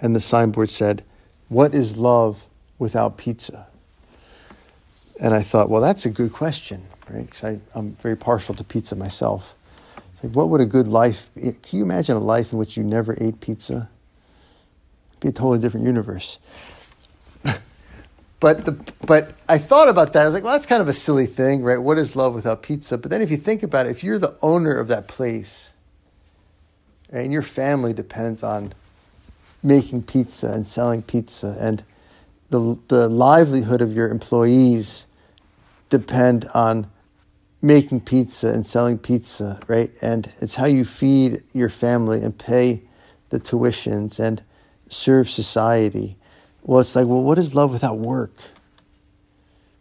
And 0.00 0.16
the 0.16 0.20
signboard 0.20 0.70
said, 0.70 1.04
What 1.48 1.74
is 1.74 1.96
love 1.96 2.42
without 2.78 3.18
pizza? 3.18 3.66
And 5.22 5.34
I 5.34 5.42
thought, 5.42 5.68
well, 5.68 5.82
that's 5.82 6.06
a 6.06 6.10
good 6.10 6.32
question, 6.32 6.82
right? 7.08 7.26
Because 7.26 7.60
I'm 7.74 7.92
very 7.96 8.16
partial 8.16 8.54
to 8.54 8.64
pizza 8.64 8.96
myself. 8.96 9.54
Like, 10.22 10.34
what 10.34 10.48
would 10.48 10.60
a 10.60 10.66
good 10.66 10.88
life 10.88 11.28
be? 11.34 11.42
Can 11.62 11.78
you 11.78 11.84
imagine 11.84 12.16
a 12.16 12.20
life 12.20 12.52
in 12.52 12.58
which 12.58 12.76
you 12.76 12.82
never 12.82 13.16
ate 13.20 13.40
pizza? 13.40 13.88
It'd 15.10 15.20
be 15.20 15.28
a 15.28 15.32
totally 15.32 15.58
different 15.58 15.86
universe. 15.86 16.38
But 18.42 18.64
the 18.64 18.72
but 19.06 19.34
I 19.48 19.56
thought 19.56 19.88
about 19.88 20.14
that. 20.14 20.22
I 20.22 20.24
was 20.24 20.34
like, 20.34 20.42
well, 20.42 20.52
that's 20.52 20.66
kind 20.66 20.82
of 20.82 20.88
a 20.88 20.92
silly 20.92 21.26
thing, 21.26 21.62
right? 21.62 21.78
What 21.78 21.96
is 21.96 22.16
love 22.16 22.34
without 22.34 22.60
pizza? 22.60 22.98
But 22.98 23.12
then 23.12 23.22
if 23.22 23.30
you 23.30 23.36
think 23.36 23.62
about 23.62 23.86
it, 23.86 23.90
if 23.90 24.02
you're 24.02 24.18
the 24.18 24.36
owner 24.42 24.76
of 24.76 24.88
that 24.88 25.06
place, 25.06 25.72
and 27.08 27.32
your 27.32 27.42
family 27.42 27.92
depends 27.92 28.42
on 28.42 28.72
making 29.62 30.02
pizza 30.02 30.50
and 30.50 30.66
selling 30.66 31.02
pizza, 31.02 31.56
and 31.60 31.84
the 32.50 32.76
the 32.88 33.08
livelihood 33.08 33.80
of 33.80 33.92
your 33.92 34.08
employees 34.08 35.06
depend 35.88 36.46
on 36.46 36.90
making 37.62 38.00
pizza 38.00 38.48
and 38.48 38.66
selling 38.66 38.98
pizza, 38.98 39.60
right? 39.68 39.92
And 40.02 40.32
it's 40.40 40.56
how 40.56 40.66
you 40.66 40.84
feed 40.84 41.44
your 41.52 41.68
family 41.68 42.24
and 42.24 42.36
pay 42.36 42.82
the 43.30 43.38
tuitions 43.38 44.18
and 44.18 44.42
serve 44.88 45.30
society 45.30 46.16
well, 46.62 46.80
it's 46.80 46.94
like, 46.94 47.06
well, 47.06 47.22
what 47.22 47.38
is 47.38 47.54
love 47.54 47.70
without 47.70 47.98
work? 47.98 48.34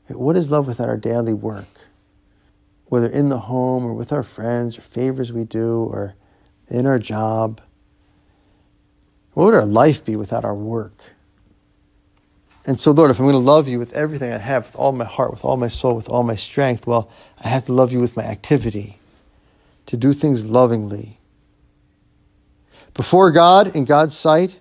What 0.08 0.36
is 0.36 0.50
love 0.50 0.68
without 0.68 0.90
our 0.90 0.98
daily 0.98 1.34
work? 1.34 1.68
Whether 2.88 3.08
in 3.08 3.30
the 3.30 3.40
home 3.40 3.86
or 3.86 3.94
with 3.94 4.12
our 4.12 4.24
friends 4.24 4.78
or 4.78 4.82
favors 4.82 5.32
we 5.32 5.44
do 5.44 5.84
or 5.84 6.16
in 6.68 6.86
our 6.86 7.00
job. 7.00 7.62
What 9.34 9.46
would 9.46 9.54
our 9.54 9.66
life 9.66 10.04
be 10.04 10.16
without 10.16 10.44
our 10.44 10.56
work? 10.56 10.98
And 12.66 12.80
so, 12.80 12.92
Lord, 12.92 13.12
if 13.12 13.20
I'm 13.20 13.26
going 13.26 13.34
to 13.34 13.40
love 13.40 13.68
you 13.68 13.80
with 13.80 13.94
everything 13.94 14.32
I 14.32 14.38
have, 14.38 14.66
with 14.66 14.76
all 14.76 14.92
my 14.92 15.06
heart, 15.06 15.32
with 15.32 15.44
all 15.44 15.58
my 15.58 15.68
soul, 15.68 15.96
with 15.96 16.10
all 16.10 16.24
my 16.24 16.36
strength, 16.36 16.86
well, 16.86 17.10
I 17.40 17.48
have 17.48 17.66
to 17.66 17.74
love 17.74 17.92
you 17.92 18.00
with 18.00 18.16
my 18.16 18.24
activity, 18.24 19.00
to 19.88 19.98
do 19.98 20.14
things 20.14 20.46
lovingly. 20.46 21.18
Before 22.94 23.32
God, 23.32 23.76
in 23.76 23.86
God's 23.86 24.16
sight, 24.16 24.60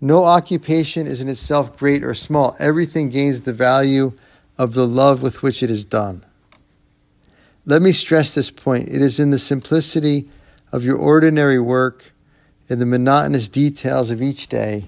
no 0.00 0.24
occupation 0.24 1.06
is 1.06 1.20
in 1.20 1.28
itself 1.28 1.76
great 1.76 2.04
or 2.04 2.14
small. 2.14 2.56
Everything 2.58 3.08
gains 3.08 3.40
the 3.40 3.52
value 3.52 4.12
of 4.56 4.74
the 4.74 4.86
love 4.86 5.22
with 5.22 5.42
which 5.42 5.62
it 5.62 5.70
is 5.70 5.84
done. 5.84 6.24
Let 7.66 7.82
me 7.82 7.92
stress 7.92 8.34
this 8.34 8.50
point. 8.50 8.88
It 8.88 9.02
is 9.02 9.20
in 9.20 9.30
the 9.30 9.38
simplicity 9.38 10.28
of 10.72 10.84
your 10.84 10.96
ordinary 10.96 11.60
work, 11.60 12.12
in 12.68 12.78
the 12.78 12.86
monotonous 12.86 13.48
details 13.48 14.10
of 14.10 14.22
each 14.22 14.48
day, 14.48 14.86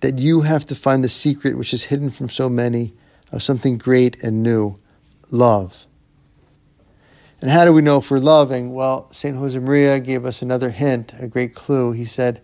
that 0.00 0.18
you 0.18 0.42
have 0.42 0.66
to 0.66 0.74
find 0.74 1.02
the 1.02 1.08
secret 1.08 1.56
which 1.56 1.72
is 1.72 1.84
hidden 1.84 2.10
from 2.10 2.28
so 2.28 2.48
many 2.48 2.92
of 3.30 3.42
something 3.42 3.78
great 3.78 4.22
and 4.22 4.42
new 4.42 4.78
love. 5.30 5.86
And 7.40 7.50
how 7.50 7.64
do 7.64 7.72
we 7.72 7.82
know 7.82 7.98
if 7.98 8.10
we're 8.10 8.18
loving? 8.18 8.72
Well, 8.72 9.08
St. 9.12 9.36
Josemaria 9.36 10.04
gave 10.04 10.24
us 10.24 10.42
another 10.42 10.70
hint, 10.70 11.12
a 11.18 11.26
great 11.26 11.54
clue. 11.54 11.92
He 11.92 12.04
said, 12.04 12.40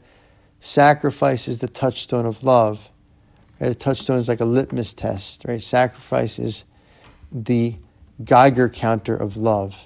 Sacrifice 0.61 1.49
is 1.49 1.59
the 1.59 1.69
touchstone 1.69 2.27
of 2.27 2.43
love. 2.43 2.89
Right? 3.61 3.71
A 3.71 3.75
touchstone 3.75 4.19
is 4.19 4.29
like 4.29 4.41
a 4.41 4.45
litmus 4.45 4.95
test, 4.95 5.45
right? 5.47 5.63
Sacrifice 5.63 6.39
is 6.39 6.65
the 7.33 7.75
Geiger 8.25 8.69
counter 8.69 9.17
of 9.17 9.37
love. 9.37 9.77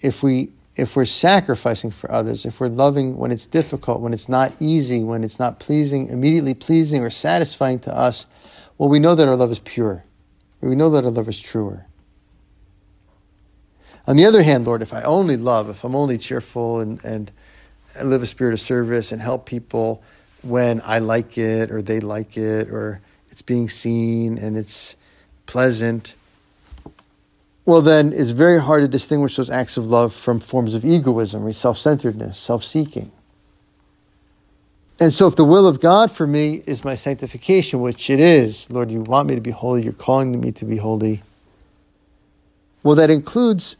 If 0.00 0.22
we 0.22 0.52
if 0.76 0.96
we're 0.96 1.04
sacrificing 1.04 1.90
for 1.90 2.10
others, 2.10 2.46
if 2.46 2.58
we're 2.58 2.68
loving 2.68 3.18
when 3.18 3.30
it's 3.30 3.46
difficult, 3.46 4.00
when 4.00 4.14
it's 4.14 4.28
not 4.28 4.54
easy, 4.58 5.04
when 5.04 5.22
it's 5.22 5.38
not 5.38 5.60
pleasing, 5.60 6.08
immediately 6.08 6.54
pleasing 6.54 7.02
or 7.02 7.10
satisfying 7.10 7.78
to 7.80 7.94
us, 7.94 8.24
well, 8.78 8.88
we 8.88 8.98
know 8.98 9.14
that 9.14 9.28
our 9.28 9.36
love 9.36 9.50
is 9.50 9.58
pure. 9.58 10.02
We 10.62 10.74
know 10.74 10.88
that 10.90 11.04
our 11.04 11.10
love 11.10 11.28
is 11.28 11.38
truer. 11.38 11.86
On 14.06 14.16
the 14.16 14.24
other 14.24 14.42
hand, 14.42 14.64
Lord, 14.64 14.80
if 14.80 14.94
I 14.94 15.02
only 15.02 15.36
love, 15.36 15.68
if 15.68 15.84
I'm 15.84 15.94
only 15.94 16.18
cheerful 16.18 16.80
and, 16.80 17.04
and 17.04 17.30
live 18.02 18.22
a 18.22 18.26
spirit 18.26 18.52
of 18.52 18.60
service 18.60 19.12
and 19.12 19.20
help 19.20 19.46
people 19.46 20.02
when 20.42 20.80
I 20.84 20.98
like 20.98 21.38
it 21.38 21.70
or 21.70 21.82
they 21.82 22.00
like 22.00 22.36
it 22.36 22.68
or 22.68 23.00
it's 23.28 23.42
being 23.42 23.68
seen 23.68 24.38
and 24.38 24.56
it's 24.56 24.96
pleasant, 25.46 26.14
well, 27.64 27.80
then 27.80 28.12
it's 28.12 28.30
very 28.30 28.60
hard 28.60 28.82
to 28.82 28.88
distinguish 28.88 29.36
those 29.36 29.50
acts 29.50 29.76
of 29.76 29.86
love 29.86 30.12
from 30.12 30.40
forms 30.40 30.74
of 30.74 30.84
egoism 30.84 31.44
or 31.46 31.52
self 31.52 31.78
centeredness, 31.78 32.38
self 32.38 32.64
seeking. 32.64 33.12
And 34.98 35.12
so, 35.12 35.26
if 35.26 35.36
the 35.36 35.44
will 35.44 35.66
of 35.66 35.80
God 35.80 36.10
for 36.10 36.26
me 36.26 36.62
is 36.66 36.84
my 36.84 36.94
sanctification, 36.94 37.80
which 37.80 38.10
it 38.10 38.20
is, 38.20 38.70
Lord, 38.70 38.90
you 38.90 39.02
want 39.02 39.28
me 39.28 39.34
to 39.34 39.40
be 39.40 39.50
holy, 39.50 39.82
you're 39.82 39.92
calling 39.92 40.38
me 40.40 40.52
to 40.52 40.64
be 40.64 40.76
holy, 40.76 41.22
well, 42.82 42.96
that 42.96 43.10
includes 43.10 43.76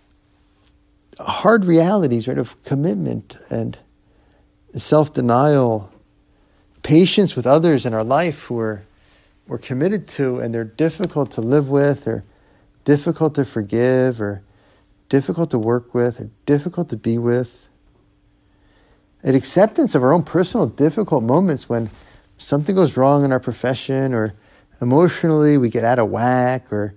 hard 1.19 1.65
realities, 1.65 2.29
right, 2.29 2.39
of 2.39 2.61
commitment 2.65 3.37
and 3.51 3.79
self 4.81 5.13
denial, 5.13 5.91
patience 6.83 7.37
with 7.37 7.47
others 7.47 7.85
in 7.87 7.95
our 7.95 8.05
life 8.05 8.45
who 8.45 8.59
are, 8.59 8.83
we're 9.47 9.59
committed 9.59 10.09
to 10.09 10.39
and 10.39 10.55
they're 10.55 10.65
difficult 10.65 11.33
to 11.33 11.41
live 11.41 11.69
with 11.69 12.07
or 12.07 12.25
difficult 12.85 13.35
to 13.35 13.45
forgive 13.45 14.21
or 14.21 14.43
difficult 15.09 15.51
to 15.51 15.59
work 15.59 15.95
with 15.95 16.21
or 16.21 16.31
difficult 16.47 16.89
to 16.89 16.97
be 16.97 17.19
with. 17.19 17.69
An 19.23 19.35
acceptance 19.35 19.95
of 19.95 20.03
our 20.03 20.13
own 20.13 20.25
personal 20.25 20.67
difficult 20.67 21.23
moments 21.23 21.69
when 21.69 21.91
something 22.39 22.75
goes 22.75 22.97
wrong 22.97 23.25
in 23.25 23.33
our 23.33 23.41
profession 23.41 24.15
or 24.15 24.35
emotionally 24.81 25.57
we 25.57 25.69
get 25.69 25.85
out 25.85 25.99
of 25.99 26.11
whack 26.11 26.73
or 26.73 26.95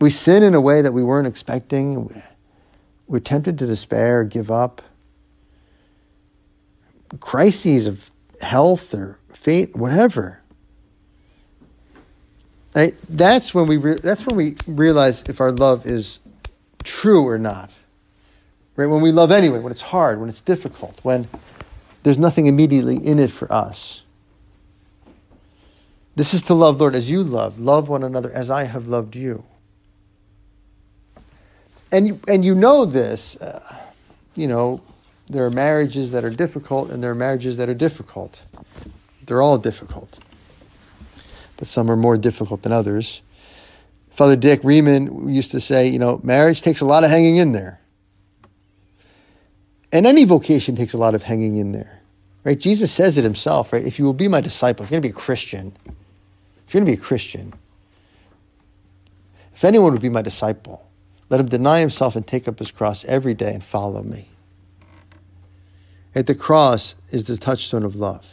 we 0.00 0.08
sin 0.08 0.42
in 0.42 0.54
a 0.54 0.60
way 0.60 0.80
that 0.80 0.92
we 0.92 1.02
weren't 1.02 1.26
expecting. 1.26 2.22
We're 3.06 3.20
tempted 3.20 3.58
to 3.58 3.66
despair, 3.66 4.24
give 4.24 4.50
up. 4.50 4.80
Crises 7.18 7.86
of 7.86 8.10
health 8.40 8.94
or 8.94 9.18
faith, 9.34 9.74
whatever. 9.74 10.40
Right? 12.74 12.94
That's 13.08 13.52
when 13.52 13.66
we 13.66 13.78
re- 13.78 13.98
that's 14.00 14.24
when 14.24 14.36
we 14.36 14.56
realize 14.66 15.22
if 15.28 15.40
our 15.40 15.50
love 15.50 15.86
is 15.86 16.20
true 16.84 17.26
or 17.26 17.38
not. 17.38 17.70
Right? 18.76 18.86
When 18.86 19.00
we 19.00 19.10
love 19.10 19.32
anyway, 19.32 19.58
when 19.58 19.72
it's 19.72 19.82
hard, 19.82 20.20
when 20.20 20.28
it's 20.28 20.40
difficult, 20.40 21.00
when 21.02 21.28
there's 22.02 22.18
nothing 22.18 22.46
immediately 22.46 22.96
in 22.96 23.18
it 23.18 23.30
for 23.30 23.52
us. 23.52 24.02
This 26.16 26.34
is 26.34 26.42
to 26.42 26.54
love, 26.54 26.80
Lord, 26.80 26.94
as 26.94 27.10
you 27.10 27.22
love. 27.22 27.58
Love 27.58 27.88
one 27.88 28.02
another 28.02 28.30
as 28.32 28.50
I 28.50 28.64
have 28.64 28.88
loved 28.88 29.16
you. 29.16 29.44
And 31.92 32.06
you, 32.06 32.20
and 32.28 32.44
you 32.44 32.54
know 32.54 32.84
this, 32.84 33.36
uh, 33.40 33.76
you 34.34 34.46
know, 34.46 34.80
there 35.30 35.44
are 35.44 35.50
marriages 35.50 36.10
that 36.12 36.24
are 36.24 36.30
difficult 36.30 36.90
and 36.90 37.02
there 37.02 37.10
are 37.10 37.14
marriages 37.14 37.56
that 37.56 37.68
are 37.68 37.74
difficult. 37.74 38.44
They're 39.26 39.42
all 39.42 39.58
difficult 39.58 40.18
but 41.60 41.68
some 41.68 41.90
are 41.90 41.96
more 41.96 42.16
difficult 42.16 42.62
than 42.62 42.72
others. 42.72 43.20
Father 44.14 44.34
Dick 44.34 44.64
Riemann 44.64 45.28
used 45.28 45.50
to 45.50 45.60
say, 45.60 45.88
you 45.88 45.98
know, 45.98 46.18
marriage 46.24 46.62
takes 46.62 46.80
a 46.80 46.86
lot 46.86 47.04
of 47.04 47.10
hanging 47.10 47.36
in 47.36 47.52
there. 47.52 47.78
And 49.92 50.06
any 50.06 50.24
vocation 50.24 50.74
takes 50.74 50.94
a 50.94 50.98
lot 50.98 51.14
of 51.14 51.22
hanging 51.22 51.56
in 51.56 51.72
there. 51.72 52.00
Right? 52.44 52.58
Jesus 52.58 52.90
says 52.90 53.18
it 53.18 53.24
himself, 53.24 53.74
right? 53.74 53.84
If 53.84 53.98
you 53.98 54.06
will 54.06 54.14
be 54.14 54.26
my 54.26 54.40
disciple, 54.40 54.84
if 54.84 54.90
you're 54.90 55.02
going 55.02 55.12
to 55.12 55.14
be 55.14 55.20
a 55.20 55.22
Christian, 55.22 55.76
if 56.66 56.72
you're 56.72 56.82
going 56.82 56.96
to 56.96 56.98
be 56.98 57.02
a 57.02 57.06
Christian, 57.06 57.52
if 59.54 59.62
anyone 59.62 59.92
would 59.92 60.00
be 60.00 60.08
my 60.08 60.22
disciple, 60.22 60.88
let 61.28 61.40
him 61.40 61.46
deny 61.46 61.80
himself 61.80 62.16
and 62.16 62.26
take 62.26 62.48
up 62.48 62.58
his 62.58 62.70
cross 62.70 63.04
every 63.04 63.34
day 63.34 63.52
and 63.52 63.62
follow 63.62 64.02
me. 64.02 64.29
At 66.14 66.26
the 66.26 66.34
cross 66.34 66.96
is 67.10 67.24
the 67.24 67.36
touchstone 67.36 67.84
of 67.84 67.94
love. 67.94 68.26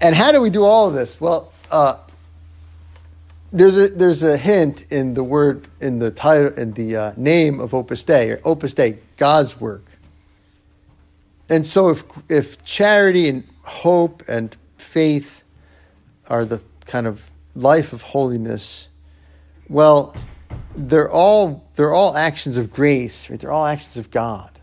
And 0.00 0.14
how 0.14 0.32
do 0.32 0.40
we 0.40 0.50
do 0.50 0.64
all 0.64 0.88
of 0.88 0.94
this? 0.94 1.20
Well, 1.20 1.52
uh, 1.70 1.98
there's 3.52 3.76
a 3.76 3.88
there's 3.88 4.22
a 4.22 4.36
hint 4.36 4.90
in 4.90 5.14
the 5.14 5.24
word 5.24 5.68
in 5.80 5.98
the 5.98 6.10
title 6.10 6.52
in 6.56 6.72
the 6.72 6.96
uh, 6.96 7.12
name 7.16 7.60
of 7.60 7.74
Opus 7.74 8.04
Dei 8.04 8.30
or 8.30 8.40
Opus 8.44 8.74
Dei, 8.74 8.98
God's 9.16 9.60
work. 9.60 9.84
And 11.48 11.64
so, 11.64 11.88
if 11.88 12.04
if 12.28 12.62
charity 12.64 13.28
and 13.28 13.44
hope 13.62 14.22
and 14.28 14.54
faith 14.76 15.44
are 16.28 16.44
the 16.44 16.60
kind 16.84 17.06
of 17.06 17.30
life 17.54 17.92
of 17.92 18.02
holiness, 18.02 18.88
well, 19.68 20.14
they're 20.76 21.10
all 21.10 21.66
they're 21.74 21.94
all 21.94 22.16
actions 22.16 22.58
of 22.58 22.70
grace, 22.70 23.30
right? 23.30 23.40
They're 23.40 23.52
all 23.52 23.66
actions 23.66 23.96
of 23.96 24.10
God 24.10 24.57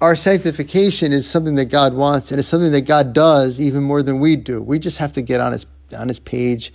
our 0.00 0.14
sanctification 0.14 1.12
is 1.12 1.28
something 1.28 1.54
that 1.54 1.66
God 1.66 1.94
wants 1.94 2.30
and 2.30 2.38
it's 2.38 2.48
something 2.48 2.72
that 2.72 2.82
God 2.82 3.12
does 3.12 3.58
even 3.58 3.82
more 3.82 4.02
than 4.02 4.20
we 4.20 4.36
do. 4.36 4.60
We 4.60 4.78
just 4.78 4.98
have 4.98 5.14
to 5.14 5.22
get 5.22 5.40
on 5.40 5.52
his 5.52 5.66
on 5.96 6.08
his 6.08 6.18
page, 6.18 6.72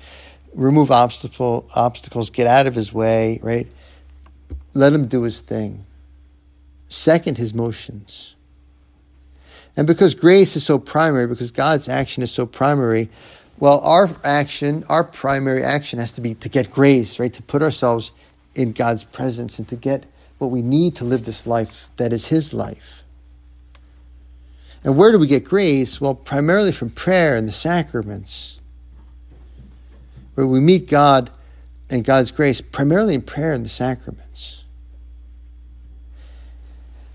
remove 0.54 0.90
obstacle 0.90 1.70
obstacles, 1.76 2.30
get 2.30 2.48
out 2.48 2.66
of 2.66 2.76
his 2.76 2.94
way, 2.94 3.40
right? 3.44 3.68
Let 4.74 4.94
him 4.94 5.08
do 5.08 5.24
his 5.24 5.42
thing. 5.42 5.86
Second 6.90 7.38
his 7.38 7.54
motions. 7.54 8.36
And 9.78 9.88
because 9.88 10.14
grace 10.14 10.56
is 10.56 10.66
so 10.66 10.80
primary, 10.80 11.28
because 11.28 11.52
God's 11.52 11.88
action 11.88 12.24
is 12.24 12.32
so 12.32 12.46
primary, 12.46 13.10
well, 13.60 13.80
our 13.82 14.10
action, 14.24 14.84
our 14.90 15.04
primary 15.04 15.64
action 15.64 16.00
has 16.00 16.14
to 16.14 16.22
be 16.22 16.34
to 16.36 16.50
get 16.50 16.72
grace, 16.72 17.20
right? 17.20 17.32
To 17.34 17.44
put 17.44 17.62
ourselves 17.62 18.12
in 18.56 18.72
God's 18.72 19.04
presence 19.04 19.60
and 19.60 19.68
to 19.70 19.76
get 19.76 20.06
what 20.40 20.52
we 20.52 20.62
need 20.62 20.96
to 20.96 21.04
live 21.04 21.24
this 21.24 21.46
life 21.46 21.90
that 21.98 22.12
is 22.12 22.26
His 22.26 22.54
life. 22.54 23.01
And 24.84 24.98
where 24.98 25.12
do 25.12 25.20
we 25.20 25.28
get 25.28 25.44
grace? 25.44 26.02
Well, 26.02 26.16
primarily 26.16 26.72
from 26.72 26.90
prayer 26.90 27.36
and 27.36 27.48
the 27.48 27.52
sacraments, 27.52 28.60
where 30.36 30.48
we 30.48 30.60
meet 30.60 30.90
God 30.90 31.30
and 31.90 32.04
God's 32.04 32.32
grace 32.32 32.62
primarily 32.62 33.14
in 33.14 33.22
prayer 33.22 33.54
and 33.54 33.66
the 33.66 33.70
sacraments. 33.70 34.64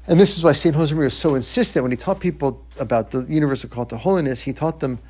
And 0.06 0.20
this 0.20 0.36
is 0.36 0.44
why 0.44 0.52
St. 0.52 0.76
Josemaria 0.76 1.04
was 1.04 1.16
so 1.16 1.34
insistent 1.34 1.82
when 1.82 1.90
he 1.90 1.96
taught 1.96 2.20
people 2.20 2.64
about 2.78 3.10
the 3.10 3.22
universal 3.28 3.68
call 3.68 3.86
to 3.86 3.96
holiness, 3.96 4.42
he 4.42 4.52
taught 4.52 4.78
them 4.78 5.00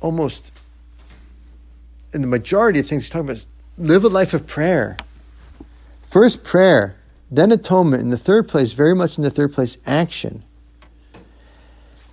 almost 0.00 0.52
in 2.14 2.22
the 2.22 2.26
majority 2.26 2.80
of 2.80 2.86
things 2.86 3.04
he's 3.04 3.10
talking 3.10 3.26
about 3.26 3.36
is 3.36 3.46
live 3.76 4.04
a 4.04 4.08
life 4.08 4.32
of 4.32 4.46
prayer. 4.46 4.96
First 6.08 6.42
prayer, 6.42 6.96
then 7.30 7.52
atonement, 7.52 8.02
in 8.02 8.10
the 8.10 8.18
third 8.18 8.48
place, 8.48 8.72
very 8.72 8.94
much 8.94 9.18
in 9.18 9.24
the 9.24 9.30
third 9.30 9.52
place, 9.52 9.76
action. 9.86 10.42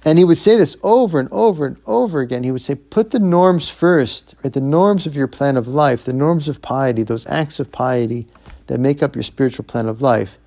And 0.06 0.18
he 0.18 0.26
would 0.26 0.38
say 0.38 0.58
this 0.58 0.78
over 0.84 1.20
and 1.20 1.30
over 1.32 1.66
and 1.66 1.78
over 1.86 2.22
again. 2.22 2.44
He 2.44 2.52
would 2.52 2.62
say, 2.62 2.76
put 2.76 3.12
the 3.12 3.20
norms 3.20 3.68
first, 3.68 4.36
right? 4.44 4.54
The 4.54 4.62
norms 4.62 5.06
of 5.06 5.16
your 5.16 5.28
plan 5.28 5.58
of 5.58 5.68
life, 5.68 6.06
the 6.06 6.14
norms 6.14 6.48
of 6.48 6.62
piety, 6.62 7.04
those 7.04 7.26
acts 7.28 7.60
of 7.60 7.72
piety 7.72 8.28
that 8.68 8.80
make 8.80 9.02
up 9.02 9.16
your 9.16 9.24
spiritual 9.24 9.66
plan 9.66 9.88
of 9.88 10.02
life. 10.02 10.38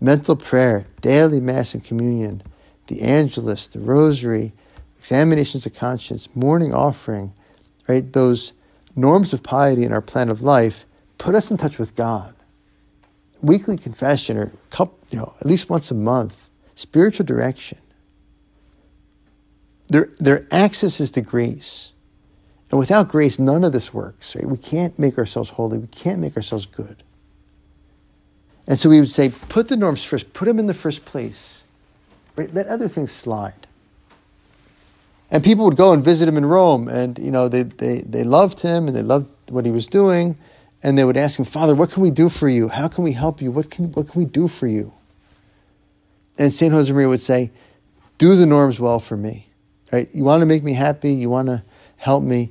Mental 0.00 0.36
prayer, 0.36 0.86
daily 1.00 1.40
Mass 1.40 1.74
and 1.74 1.84
communion, 1.84 2.42
the 2.88 3.02
Angelus, 3.02 3.66
the 3.68 3.78
Rosary, 3.78 4.52
examinations 4.98 5.66
of 5.66 5.74
conscience, 5.74 6.28
morning 6.34 6.74
offering, 6.74 7.32
right? 7.88 8.12
Those 8.12 8.52
norms 8.96 9.32
of 9.32 9.42
piety 9.42 9.84
in 9.84 9.92
our 9.92 10.00
plan 10.00 10.28
of 10.28 10.40
life 10.40 10.84
put 11.18 11.34
us 11.34 11.50
in 11.50 11.56
touch 11.56 11.78
with 11.78 11.94
God. 11.94 12.34
Weekly 13.42 13.76
confession, 13.76 14.36
or 14.38 14.50
couple, 14.70 14.98
you 15.10 15.18
know, 15.18 15.34
at 15.40 15.46
least 15.46 15.68
once 15.68 15.90
a 15.90 15.94
month, 15.94 16.34
spiritual 16.74 17.26
direction 17.26 17.78
their, 19.94 20.08
their 20.18 20.46
access 20.50 20.98
is 20.98 21.12
to 21.12 21.20
grace. 21.20 21.92
And 22.72 22.80
without 22.80 23.08
grace, 23.08 23.38
none 23.38 23.62
of 23.62 23.72
this 23.72 23.94
works. 23.94 24.34
Right? 24.34 24.44
We 24.44 24.56
can't 24.56 24.98
make 24.98 25.16
ourselves 25.18 25.50
holy. 25.50 25.78
We 25.78 25.86
can't 25.86 26.18
make 26.18 26.36
ourselves 26.36 26.66
good. 26.66 27.04
And 28.66 28.76
so 28.76 28.88
we 28.88 28.98
would 28.98 29.12
say, 29.12 29.28
put 29.48 29.68
the 29.68 29.76
norms 29.76 30.02
first, 30.02 30.32
put 30.32 30.46
them 30.46 30.58
in 30.58 30.66
the 30.66 30.74
first 30.74 31.04
place. 31.04 31.62
Right? 32.34 32.52
Let 32.52 32.66
other 32.66 32.88
things 32.88 33.12
slide. 33.12 33.68
And 35.30 35.44
people 35.44 35.64
would 35.64 35.76
go 35.76 35.92
and 35.92 36.04
visit 36.04 36.28
him 36.28 36.36
in 36.36 36.44
Rome, 36.44 36.88
and 36.88 37.16
you 37.16 37.30
know, 37.30 37.48
they, 37.48 37.62
they, 37.62 38.00
they 38.00 38.24
loved 38.24 38.60
him 38.60 38.88
and 38.88 38.96
they 38.96 39.02
loved 39.02 39.28
what 39.48 39.64
he 39.64 39.70
was 39.70 39.86
doing, 39.86 40.36
and 40.82 40.98
they 40.98 41.04
would 41.04 41.16
ask 41.16 41.38
him, 41.38 41.44
Father, 41.44 41.76
what 41.76 41.92
can 41.92 42.02
we 42.02 42.10
do 42.10 42.28
for 42.28 42.48
you? 42.48 42.66
How 42.66 42.88
can 42.88 43.04
we 43.04 43.12
help 43.12 43.40
you? 43.40 43.52
What 43.52 43.70
can, 43.70 43.92
what 43.92 44.08
can 44.08 44.22
we 44.22 44.26
do 44.26 44.48
for 44.48 44.66
you? 44.66 44.92
And 46.36 46.52
St. 46.52 46.72
Josemaria 46.72 47.08
would 47.08 47.22
say, 47.22 47.52
Do 48.18 48.34
the 48.34 48.46
norms 48.46 48.80
well 48.80 48.98
for 48.98 49.16
me. 49.16 49.50
Right? 49.94 50.08
You 50.12 50.24
want 50.24 50.40
to 50.40 50.46
make 50.46 50.64
me 50.64 50.72
happy, 50.72 51.12
you 51.12 51.30
want 51.30 51.46
to 51.46 51.62
help 51.98 52.24
me, 52.24 52.50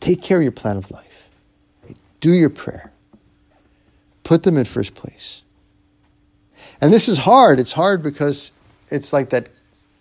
take 0.00 0.22
care 0.22 0.38
of 0.38 0.42
your 0.42 0.52
plan 0.52 0.78
of 0.78 0.90
life. 0.90 1.04
Do 2.22 2.32
your 2.32 2.48
prayer. 2.48 2.90
Put 4.24 4.44
them 4.44 4.56
in 4.56 4.64
first 4.64 4.94
place. 4.94 5.42
And 6.80 6.90
this 6.90 7.06
is 7.06 7.18
hard. 7.18 7.60
It's 7.60 7.72
hard 7.72 8.02
because 8.02 8.52
it's 8.90 9.12
like 9.12 9.28
that 9.30 9.50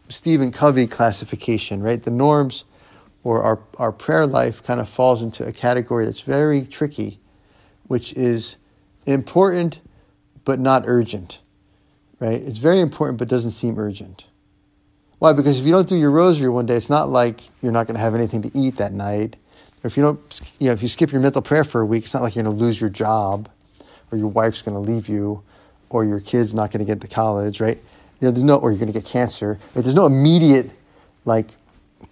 Stephen 0.07 0.49
Covey 0.49 0.87
classification, 0.87 1.83
right? 1.83 2.01
The 2.01 2.09
norms 2.09 2.63
or 3.25 3.43
our, 3.43 3.59
our 3.77 3.91
prayer 3.91 4.25
life 4.25 4.63
kind 4.63 4.79
of 4.79 4.87
falls 4.87 5.21
into 5.21 5.45
a 5.45 5.51
category 5.51 6.05
that's 6.05 6.21
very 6.21 6.65
tricky, 6.65 7.19
which 7.87 8.13
is 8.13 8.55
important 9.05 9.81
but 10.45 10.57
not 10.57 10.83
urgent, 10.85 11.39
right? 12.21 12.41
It's 12.41 12.59
very 12.59 12.79
important 12.79 13.19
but 13.19 13.27
doesn't 13.27 13.51
seem 13.51 13.77
urgent. 13.77 14.23
Why? 15.19 15.33
Because 15.33 15.59
if 15.59 15.65
you 15.65 15.71
don't 15.71 15.87
do 15.87 15.95
your 15.95 16.11
rosary 16.11 16.49
one 16.49 16.65
day, 16.65 16.75
it's 16.75 16.89
not 16.89 17.09
like 17.09 17.41
you're 17.61 17.71
not 17.71 17.87
going 17.87 17.95
to 17.95 18.01
have 18.01 18.13
anything 18.13 18.41
to 18.43 18.51
eat 18.57 18.77
that 18.77 18.93
night. 18.93 19.35
Or 19.83 19.87
if 19.87 19.97
you 19.97 20.03
don't, 20.03 20.41
you 20.59 20.67
know, 20.67 20.73
if 20.73 20.81
you 20.81 20.87
skip 20.87 21.11
your 21.11 21.21
mental 21.21 21.41
prayer 21.41 21.63
for 21.63 21.81
a 21.81 21.85
week, 21.85 22.03
it's 22.03 22.13
not 22.13 22.23
like 22.23 22.35
you're 22.35 22.43
going 22.43 22.55
to 22.55 22.63
lose 22.63 22.79
your 22.79 22.89
job, 22.89 23.49
or 24.11 24.17
your 24.17 24.27
wife's 24.27 24.61
going 24.61 24.75
to 24.75 24.91
leave 24.91 25.09
you, 25.09 25.41
or 25.89 26.05
your 26.05 26.19
kid's 26.19 26.53
not 26.53 26.71
going 26.71 26.79
to 26.79 26.85
get 26.85 27.01
to 27.01 27.07
college, 27.07 27.59
right? 27.59 27.77
You 28.19 28.27
know, 28.27 28.31
there's 28.31 28.43
no, 28.43 28.55
or 28.55 28.71
you're 28.71 28.79
going 28.79 28.91
to 28.91 28.99
get 28.99 29.05
cancer. 29.05 29.59
Right? 29.73 29.83
There's 29.83 29.95
no 29.95 30.05
immediate, 30.05 30.71
like, 31.25 31.47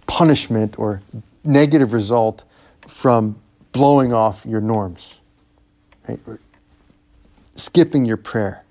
punishment 0.08 0.80
or 0.80 1.02
negative 1.44 1.94
result 1.94 2.44
from 2.88 3.36
blowing 3.72 4.14
off 4.14 4.46
your 4.46 4.62
norms, 4.62 5.20
right? 6.08 6.20
Skipping 7.56 8.06
your 8.06 8.18
prayer. 8.18 8.64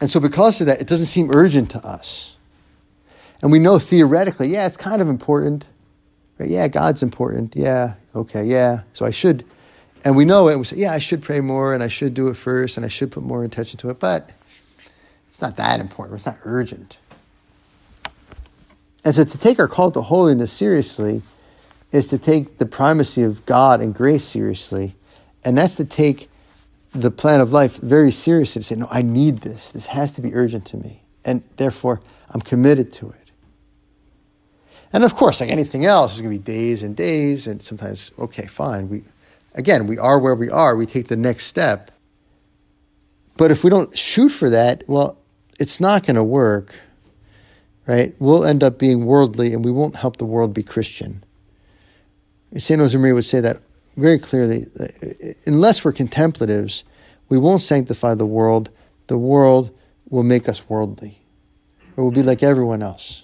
And 0.00 0.10
so, 0.10 0.20
because 0.20 0.60
of 0.60 0.66
that, 0.66 0.80
it 0.80 0.86
doesn't 0.86 1.06
seem 1.06 1.30
urgent 1.30 1.70
to 1.70 1.86
us. 1.86 2.36
And 3.42 3.50
we 3.50 3.58
know 3.58 3.78
theoretically, 3.78 4.48
yeah, 4.48 4.66
it's 4.66 4.76
kind 4.76 5.02
of 5.02 5.08
important. 5.08 5.66
Right? 6.38 6.48
Yeah, 6.48 6.68
God's 6.68 7.02
important. 7.02 7.54
Yeah, 7.56 7.94
okay, 8.14 8.44
yeah. 8.44 8.82
So 8.94 9.04
I 9.04 9.10
should, 9.10 9.44
and 10.04 10.16
we 10.16 10.24
know 10.24 10.48
it. 10.48 10.58
We 10.58 10.64
say, 10.64 10.76
yeah, 10.76 10.92
I 10.92 10.98
should 10.98 11.22
pray 11.22 11.40
more, 11.40 11.74
and 11.74 11.82
I 11.82 11.88
should 11.88 12.14
do 12.14 12.28
it 12.28 12.36
first, 12.36 12.76
and 12.76 12.86
I 12.86 12.88
should 12.88 13.10
put 13.10 13.22
more 13.22 13.44
attention 13.44 13.78
to 13.78 13.90
it. 13.90 13.98
But 13.98 14.30
it's 15.28 15.42
not 15.42 15.56
that 15.56 15.80
important. 15.80 16.16
It's 16.16 16.26
not 16.26 16.38
urgent. 16.44 16.98
And 19.04 19.14
so, 19.14 19.24
to 19.24 19.38
take 19.38 19.58
our 19.58 19.68
call 19.68 19.90
to 19.90 20.02
holiness 20.02 20.52
seriously 20.52 21.22
is 21.90 22.08
to 22.08 22.18
take 22.18 22.58
the 22.58 22.66
primacy 22.66 23.22
of 23.22 23.44
God 23.44 23.80
and 23.80 23.92
grace 23.92 24.24
seriously, 24.24 24.94
and 25.44 25.58
that's 25.58 25.74
to 25.76 25.84
take 25.84 26.30
the 26.94 27.10
plan 27.10 27.40
of 27.40 27.52
life 27.52 27.76
very 27.78 28.12
seriously 28.12 28.60
to 28.60 28.66
say, 28.66 28.74
no, 28.74 28.86
I 28.90 29.02
need 29.02 29.38
this. 29.38 29.70
This 29.70 29.86
has 29.86 30.12
to 30.12 30.20
be 30.20 30.34
urgent 30.34 30.66
to 30.66 30.76
me. 30.76 31.02
And 31.24 31.42
therefore, 31.56 32.00
I'm 32.30 32.40
committed 32.40 32.92
to 32.94 33.10
it. 33.10 33.21
And 34.92 35.04
of 35.04 35.14
course, 35.14 35.40
like 35.40 35.50
anything 35.50 35.84
else, 35.84 36.12
there's 36.12 36.20
going 36.20 36.36
to 36.36 36.38
be 36.38 36.44
days 36.44 36.82
and 36.82 36.94
days, 36.94 37.46
and 37.46 37.62
sometimes, 37.62 38.10
okay, 38.18 38.46
fine. 38.46 38.88
We, 38.88 39.04
again, 39.54 39.86
we 39.86 39.98
are 39.98 40.18
where 40.18 40.34
we 40.34 40.50
are. 40.50 40.76
We 40.76 40.86
take 40.86 41.08
the 41.08 41.16
next 41.16 41.46
step. 41.46 41.90
But 43.36 43.50
if 43.50 43.64
we 43.64 43.70
don't 43.70 43.96
shoot 43.96 44.28
for 44.28 44.50
that, 44.50 44.84
well, 44.86 45.16
it's 45.58 45.80
not 45.80 46.04
going 46.06 46.16
to 46.16 46.24
work, 46.24 46.74
right? 47.86 48.14
We'll 48.18 48.44
end 48.44 48.62
up 48.62 48.78
being 48.78 49.06
worldly, 49.06 49.54
and 49.54 49.64
we 49.64 49.72
won't 49.72 49.96
help 49.96 50.18
the 50.18 50.26
world 50.26 50.52
be 50.52 50.62
Christian. 50.62 51.24
St. 52.56 52.80
Josemaria 52.80 53.14
would 53.14 53.24
say 53.24 53.40
that 53.40 53.60
very 53.96 54.18
clearly 54.18 54.66
unless 55.46 55.84
we're 55.84 55.92
contemplatives, 55.92 56.84
we 57.28 57.38
won't 57.38 57.62
sanctify 57.62 58.14
the 58.14 58.26
world. 58.26 58.68
The 59.06 59.18
world 59.18 59.70
will 60.10 60.22
make 60.22 60.48
us 60.48 60.68
worldly. 60.68 61.18
It 61.96 62.00
will 62.00 62.10
be 62.10 62.22
like 62.22 62.42
everyone 62.42 62.82
else. 62.82 63.22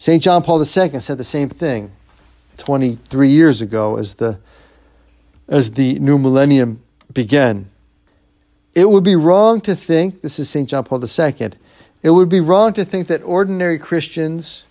St. 0.00 0.22
John 0.22 0.42
Paul 0.42 0.60
II 0.60 0.64
said 0.64 1.18
the 1.18 1.24
same 1.24 1.50
thing 1.50 1.92
23 2.56 3.28
years 3.28 3.60
ago 3.60 3.98
as 3.98 4.14
the, 4.14 4.40
as 5.46 5.72
the 5.72 5.98
new 5.98 6.16
millennium 6.16 6.82
began. 7.12 7.70
It 8.74 8.88
would 8.88 9.04
be 9.04 9.14
wrong 9.14 9.60
to 9.60 9.76
think, 9.76 10.22
this 10.22 10.38
is 10.38 10.48
St. 10.48 10.66
John 10.70 10.84
Paul 10.84 11.04
II, 11.04 11.50
it 12.02 12.08
would 12.08 12.30
be 12.30 12.40
wrong 12.40 12.72
to 12.72 12.84
think 12.84 13.08
that 13.08 13.22
ordinary 13.22 13.78
Christians 13.78 14.64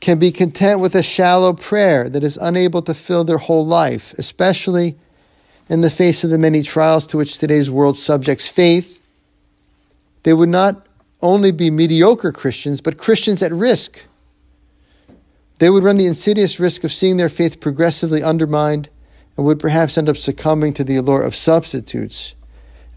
can 0.00 0.18
be 0.18 0.30
content 0.30 0.80
with 0.80 0.94
a 0.94 1.02
shallow 1.02 1.54
prayer 1.54 2.06
that 2.10 2.22
is 2.22 2.36
unable 2.36 2.82
to 2.82 2.92
fill 2.92 3.24
their 3.24 3.38
whole 3.38 3.66
life, 3.66 4.12
especially 4.18 4.96
in 5.70 5.80
the 5.80 5.88
face 5.88 6.24
of 6.24 6.28
the 6.28 6.36
many 6.36 6.62
trials 6.62 7.06
to 7.06 7.16
which 7.16 7.38
today's 7.38 7.70
world 7.70 7.96
subjects 7.96 8.46
faith. 8.46 9.00
They 10.24 10.34
would 10.34 10.50
not 10.50 10.86
only 11.22 11.52
be 11.52 11.70
mediocre 11.70 12.32
Christians, 12.32 12.82
but 12.82 12.98
Christians 12.98 13.42
at 13.42 13.50
risk. 13.50 14.02
They 15.58 15.70
would 15.70 15.84
run 15.84 15.96
the 15.96 16.06
insidious 16.06 16.60
risk 16.60 16.84
of 16.84 16.92
seeing 16.92 17.16
their 17.16 17.30
faith 17.30 17.60
progressively 17.60 18.22
undermined 18.22 18.88
and 19.36 19.46
would 19.46 19.58
perhaps 19.58 19.96
end 19.96 20.08
up 20.08 20.16
succumbing 20.16 20.74
to 20.74 20.84
the 20.84 20.96
allure 20.96 21.22
of 21.22 21.34
substitutes, 21.34 22.34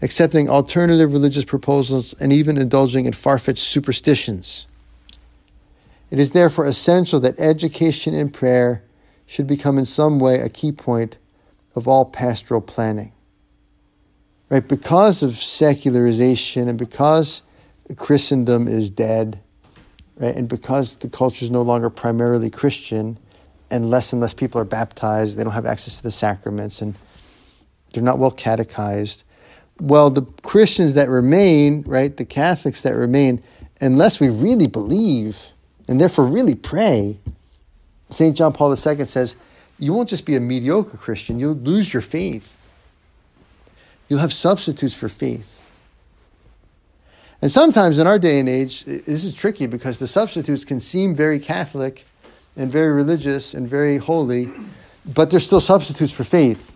accepting 0.02 0.48
alternative 0.48 1.12
religious 1.12 1.44
proposals 1.44 2.14
and 2.20 2.32
even 2.32 2.58
indulging 2.58 3.06
in 3.06 3.12
far 3.12 3.38
fetched 3.38 3.64
superstitions. 3.64 4.66
It 6.10 6.18
is 6.18 6.32
therefore 6.32 6.66
essential 6.66 7.20
that 7.20 7.38
education 7.38 8.14
in 8.14 8.30
prayer 8.30 8.82
should 9.26 9.46
become 9.46 9.78
in 9.78 9.84
some 9.84 10.18
way 10.18 10.40
a 10.40 10.48
key 10.48 10.72
point 10.72 11.16
of 11.76 11.86
all 11.86 12.04
pastoral 12.04 12.60
planning. 12.60 13.12
Right? 14.48 14.66
Because 14.66 15.22
of 15.22 15.40
secularization 15.40 16.68
and 16.68 16.76
because 16.76 17.42
Christendom 17.96 18.66
is 18.66 18.90
dead, 18.90 19.40
right? 20.20 20.36
And 20.36 20.48
because 20.48 20.96
the 20.96 21.08
culture 21.08 21.44
is 21.44 21.50
no 21.50 21.62
longer 21.62 21.90
primarily 21.90 22.50
Christian 22.50 23.18
and 23.70 23.90
less 23.90 24.12
and 24.12 24.20
less 24.20 24.34
people 24.34 24.60
are 24.60 24.64
baptized, 24.64 25.36
they 25.36 25.42
don't 25.42 25.52
have 25.52 25.66
access 25.66 25.96
to 25.96 26.02
the 26.02 26.12
sacraments 26.12 26.80
and 26.82 26.94
they're 27.92 28.02
not 28.02 28.18
well 28.18 28.30
catechized. 28.30 29.24
Well, 29.80 30.10
the 30.10 30.22
Christians 30.42 30.94
that 30.94 31.08
remain, 31.08 31.82
right, 31.86 32.14
the 32.14 32.26
Catholics 32.26 32.82
that 32.82 32.94
remain, 32.94 33.42
unless 33.80 34.20
we 34.20 34.28
really 34.28 34.66
believe 34.66 35.38
and 35.88 36.00
therefore 36.00 36.26
really 36.26 36.54
pray. 36.54 37.18
St. 38.10 38.36
John 38.36 38.52
Paul 38.52 38.70
II 38.70 39.06
says, 39.06 39.36
you 39.78 39.94
won't 39.94 40.10
just 40.10 40.26
be 40.26 40.36
a 40.36 40.40
mediocre 40.40 40.98
Christian, 40.98 41.38
you'll 41.38 41.54
lose 41.54 41.92
your 41.92 42.02
faith. 42.02 42.58
You'll 44.08 44.20
have 44.20 44.32
substitutes 44.32 44.94
for 44.94 45.08
faith. 45.08 45.49
And 47.42 47.50
sometimes 47.50 47.98
in 47.98 48.06
our 48.06 48.18
day 48.18 48.38
and 48.38 48.48
age, 48.48 48.84
this 48.84 49.24
is 49.24 49.32
tricky 49.32 49.66
because 49.66 49.98
the 49.98 50.06
substitutes 50.06 50.64
can 50.64 50.80
seem 50.80 51.14
very 51.14 51.38
Catholic 51.38 52.04
and 52.56 52.70
very 52.70 52.92
religious 52.92 53.54
and 53.54 53.66
very 53.66 53.96
holy, 53.96 54.50
but 55.06 55.30
they're 55.30 55.40
still 55.40 55.60
substitutes 55.60 56.12
for 56.12 56.24
faith. 56.24 56.70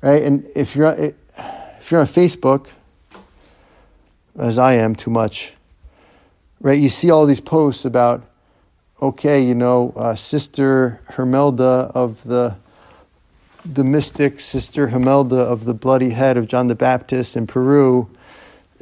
Right? 0.00 0.22
And 0.22 0.48
if 0.54 0.74
you're, 0.74 0.90
if 0.96 1.90
you're 1.90 2.00
on 2.00 2.06
Facebook, 2.06 2.68
as 4.38 4.58
I 4.58 4.74
am 4.74 4.94
too 4.94 5.10
much, 5.10 5.52
right? 6.60 6.78
You 6.78 6.88
see 6.88 7.10
all 7.10 7.26
these 7.26 7.40
posts 7.40 7.84
about, 7.84 8.24
okay, 9.00 9.42
you 9.42 9.54
know, 9.54 9.92
uh, 9.96 10.14
Sister 10.14 11.00
Hermelda 11.10 11.90
of 11.94 12.22
the 12.24 12.56
the 13.64 13.84
mystic 13.84 14.40
Sister 14.40 14.88
Hermelda 14.88 15.38
of 15.38 15.66
the 15.66 15.74
bloody 15.74 16.10
head 16.10 16.36
of 16.36 16.48
John 16.48 16.66
the 16.66 16.74
Baptist 16.74 17.36
in 17.36 17.46
Peru 17.46 18.08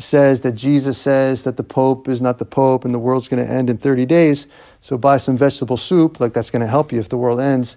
says 0.03 0.41
that 0.43 0.53
Jesus 0.53 0.99
says 0.99 1.45
that 1.45 1.57
the 1.57 1.65
Pope 1.65 2.09
is 2.09 2.21
not 2.21 2.39
the 2.39 2.45
Pope 2.45 2.85
and 2.85 2.95
the 2.95 2.99
world's 2.99 3.29
going 3.29 3.45
to 3.45 3.51
end 3.51 3.71
in 3.71 3.79
30 3.79 4.07
days. 4.07 4.47
So 4.81 4.97
buy 4.97 5.19
some 5.19 5.37
vegetable 5.37 5.77
soup, 5.77 6.21
like 6.21 6.33
that's 6.33 6.51
going 6.51 6.61
to 6.61 6.67
help 6.67 6.93
you 6.93 7.01
if 7.01 7.09
the 7.09 7.17
world 7.17 7.41
ends. 7.41 7.77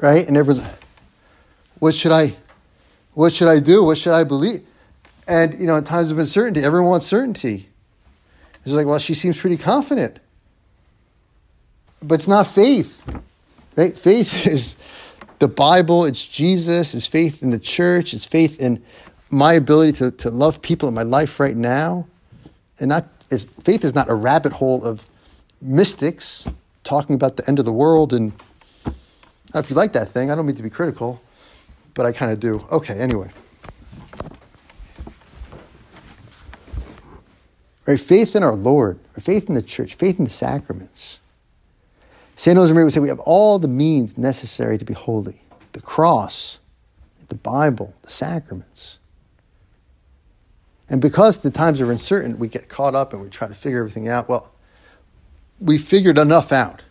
Right? 0.00 0.26
And 0.26 0.36
everyone's, 0.36 0.66
what 1.78 1.94
should 1.94 2.12
I, 2.12 2.34
what 3.14 3.32
should 3.32 3.48
I 3.48 3.60
do? 3.60 3.84
What 3.84 3.98
should 3.98 4.12
I 4.12 4.24
believe? 4.24 4.66
And, 5.26 5.58
you 5.58 5.66
know, 5.66 5.76
in 5.76 5.84
times 5.84 6.10
of 6.10 6.18
uncertainty, 6.18 6.62
everyone 6.62 6.90
wants 6.90 7.06
certainty. 7.06 7.68
It's 8.64 8.72
like, 8.72 8.86
well, 8.86 8.98
she 8.98 9.14
seems 9.14 9.38
pretty 9.38 9.56
confident. 9.56 10.18
But 12.02 12.16
it's 12.16 12.28
not 12.28 12.46
faith, 12.46 13.02
right? 13.76 13.96
Faith 13.96 14.46
is 14.46 14.76
the 15.38 15.48
Bible, 15.48 16.04
it's 16.04 16.24
Jesus, 16.24 16.94
it's 16.94 17.06
faith 17.06 17.42
in 17.42 17.50
the 17.50 17.58
church, 17.58 18.14
it's 18.14 18.24
faith 18.24 18.60
in 18.60 18.82
my 19.34 19.54
ability 19.54 19.92
to, 19.92 20.10
to 20.10 20.30
love 20.30 20.62
people 20.62 20.88
in 20.88 20.94
my 20.94 21.02
life 21.02 21.40
right 21.40 21.56
now. 21.56 22.06
And 22.80 22.88
not 22.88 23.06
is 23.30 23.46
faith 23.62 23.84
is 23.84 23.94
not 23.94 24.10
a 24.10 24.14
rabbit 24.14 24.52
hole 24.52 24.84
of 24.84 25.06
mystics 25.60 26.46
talking 26.82 27.14
about 27.14 27.36
the 27.36 27.48
end 27.48 27.58
of 27.58 27.64
the 27.64 27.72
world 27.72 28.12
and 28.12 28.32
if 29.54 29.70
you 29.70 29.76
like 29.76 29.92
that 29.92 30.08
thing, 30.08 30.30
I 30.30 30.34
don't 30.34 30.46
mean 30.46 30.56
to 30.56 30.62
be 30.62 30.70
critical, 30.70 31.20
but 31.94 32.04
I 32.04 32.12
kind 32.12 32.32
of 32.32 32.40
do. 32.40 32.66
Okay, 32.72 32.98
anyway. 32.98 33.30
Right? 37.86 38.00
Faith 38.00 38.34
in 38.34 38.42
our 38.42 38.56
Lord, 38.56 38.98
faith 39.20 39.48
in 39.48 39.54
the 39.54 39.62
church, 39.62 39.94
faith 39.94 40.18
in 40.18 40.24
the 40.24 40.30
sacraments. 40.30 41.20
St. 42.36 42.58
Josemaria 42.58 42.84
would 42.84 42.92
say 42.92 43.00
we 43.00 43.08
have 43.08 43.20
all 43.20 43.58
the 43.58 43.68
means 43.68 44.18
necessary 44.18 44.76
to 44.78 44.84
be 44.84 44.94
holy 44.94 45.40
the 45.72 45.80
cross, 45.80 46.58
the 47.28 47.34
Bible, 47.34 47.94
the 48.02 48.10
sacraments. 48.10 48.98
And 50.88 51.00
because 51.00 51.38
the 51.38 51.50
times 51.50 51.80
are 51.80 51.90
uncertain, 51.90 52.38
we 52.38 52.48
get 52.48 52.68
caught 52.68 52.94
up 52.94 53.12
and 53.12 53.22
we 53.22 53.28
try 53.28 53.48
to 53.48 53.54
figure 53.54 53.78
everything 53.78 54.08
out. 54.08 54.28
Well, 54.28 54.52
we 55.60 55.78
figured 55.78 56.18
enough 56.18 56.52
out. 56.52 56.82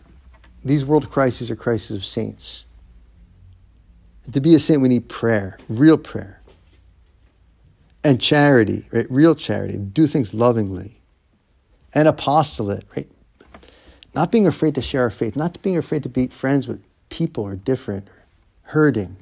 These 0.64 0.84
world 0.84 1.10
crises 1.10 1.50
are 1.50 1.56
crises 1.56 1.96
of 1.96 2.04
saints. 2.04 2.64
And 4.24 4.34
to 4.34 4.40
be 4.40 4.54
a 4.54 4.58
saint, 4.58 4.80
we 4.80 4.88
need 4.88 5.08
prayer, 5.08 5.58
real 5.68 5.98
prayer 5.98 6.40
and 8.04 8.20
charity, 8.20 8.86
right? 8.92 9.10
Real 9.10 9.34
charity, 9.34 9.78
do 9.78 10.06
things 10.06 10.34
lovingly, 10.34 11.00
and 11.94 12.06
apostolate, 12.06 12.84
right? 12.94 13.10
Not 14.14 14.30
being 14.30 14.46
afraid 14.46 14.74
to 14.76 14.82
share 14.82 15.02
our 15.02 15.10
faith, 15.10 15.34
not 15.34 15.60
being 15.62 15.78
afraid 15.78 16.02
to 16.04 16.08
be 16.08 16.28
friends 16.28 16.68
with 16.68 16.82
people 17.08 17.44
who 17.44 17.52
are 17.52 17.56
different, 17.56 18.06
or 18.06 18.24
hurting. 18.62 19.16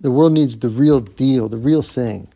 The 0.00 0.10
world 0.10 0.32
needs 0.32 0.58
the 0.58 0.68
real 0.68 1.00
deal, 1.00 1.48
the 1.48 1.58
real 1.58 1.82
thing. 1.82 2.28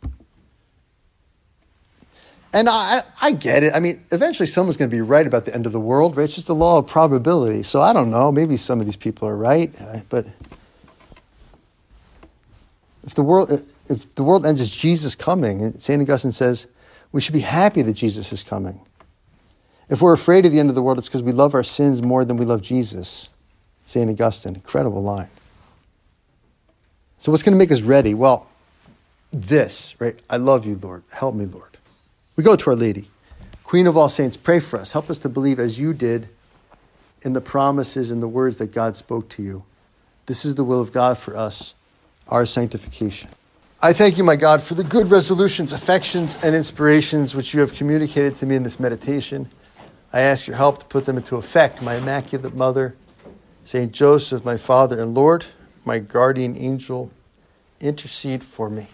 And 2.57 2.71
I, 2.71 3.03
I 3.21 3.33
get 3.33 3.65
it. 3.65 3.75
I 3.75 3.81
mean, 3.81 4.03
eventually 4.13 4.47
someone's 4.47 4.79
going 4.79 4.89
to 4.89 4.97
be 4.97 5.03
right 5.03 5.27
about 5.27 5.45
the 5.45 5.55
end 5.55 5.67
of 5.67 5.73
the 5.73 5.81
world, 5.81 6.17
right? 6.17 6.25
It's 6.25 6.37
just 6.37 6.47
the 6.47 6.55
law 6.55 6.79
of 6.79 6.87
probability. 6.87 7.63
So 7.63 7.83
I 7.83 7.93
don't 7.93 8.11
know. 8.11 8.33
Maybe 8.33 8.57
some 8.57 8.81
of 8.81 8.87
these 8.87 8.97
people 8.97 9.29
are 9.29 9.37
right, 9.37 9.75
uh, 9.79 10.01
but 10.09 10.25
if 13.05 13.15
the 13.15 13.23
world 13.23 13.63
if 13.91 14.15
the 14.15 14.25
world 14.25 14.47
ends 14.47 14.63
as 14.63 14.71
Jesus 14.71 15.15
coming, 15.15 15.79
St. 15.79 16.01
Augustine 16.01 16.33
says 16.33 16.67
we 17.13 17.21
should 17.21 17.35
be 17.35 17.41
happy 17.41 17.83
that 17.83 17.93
Jesus 17.93 18.33
is 18.33 18.43
coming. 18.43 18.81
If 19.91 20.01
we're 20.01 20.15
afraid 20.15 20.47
of 20.47 20.53
the 20.53 20.59
end 20.59 20.71
of 20.71 20.75
the 20.75 20.83
world, 20.83 20.97
it's 20.97 21.09
because 21.09 21.23
we 21.23 21.33
love 21.33 21.53
our 21.53 21.63
sins 21.63 22.01
more 22.01 22.25
than 22.25 22.39
we 22.39 22.47
love 22.47 22.63
Jesus. 22.63 23.29
St. 23.85 24.09
Augustine, 24.09 24.55
incredible 24.55 25.03
line. 25.03 25.29
So, 27.19 27.31
what's 27.33 27.43
going 27.43 27.53
to 27.53 27.59
make 27.59 27.71
us 27.71 27.83
ready? 27.83 28.15
Well, 28.15 28.49
this, 29.31 29.95
right? 30.01 30.19
I 30.31 30.39
love 30.39 30.65
you, 30.65 30.77
Lord. 30.77 31.03
Help 31.11 31.35
me, 31.35 31.45
Lord. 31.45 31.76
We 32.37 32.45
go 32.45 32.55
to 32.55 32.71
Our 32.71 32.77
Lady. 32.77 33.11
Queen 33.65 33.87
of 33.87 33.97
all 33.97 34.11
saints, 34.11 34.37
pray 34.37 34.61
for 34.61 34.79
us. 34.79 34.93
Help 34.93 35.09
us 35.09 35.19
to 35.21 35.29
believe 35.31 35.59
as 35.59 35.81
you 35.81 35.95
did 35.95 36.29
in 37.23 37.33
the 37.33 37.41
promises 37.41 38.11
and 38.11 38.23
the 38.23 38.29
words 38.29 38.59
that 38.59 38.73
God 38.73 38.95
spoke 38.95 39.31
to 39.31 39.43
you. 39.43 39.65
This 40.27 40.45
is 40.45 40.55
the 40.55 40.63
will 40.63 40.81
of 40.81 40.93
God 40.93 41.17
for 41.17 41.35
us, 41.35 41.75
our 42.29 42.45
sanctification. 42.45 43.31
I 43.81 43.95
thank 43.95 44.19
you, 44.19 44.25
my 44.25 44.37
God, 44.37 44.63
for 44.63 44.75
the 44.75 44.85
good 44.85 45.11
resolutions, 45.11 45.73
affections, 45.73 46.37
and 46.43 46.55
inspirations 46.55 47.35
which 47.35 47.55
you 47.55 47.61
have 47.61 47.73
communicated 47.73 48.35
to 48.37 48.47
me 48.47 48.55
in 48.55 48.63
this 48.63 48.79
meditation. 48.79 49.51
I 50.13 50.21
ask 50.21 50.47
your 50.47 50.57
help 50.57 50.81
to 50.81 50.85
put 50.85 51.07
them 51.07 51.17
into 51.17 51.37
effect, 51.37 51.81
my 51.81 51.97
Immaculate 51.97 52.55
Mother, 52.55 52.97
Saint 53.65 53.93
Joseph, 53.93 54.45
my 54.45 54.57
Father 54.57 55.01
and 55.01 55.15
Lord, 55.15 55.47
my 55.85 55.99
guardian 55.99 56.57
angel, 56.57 57.11
intercede 57.81 58.45
for 58.45 58.69
me. 58.69 58.89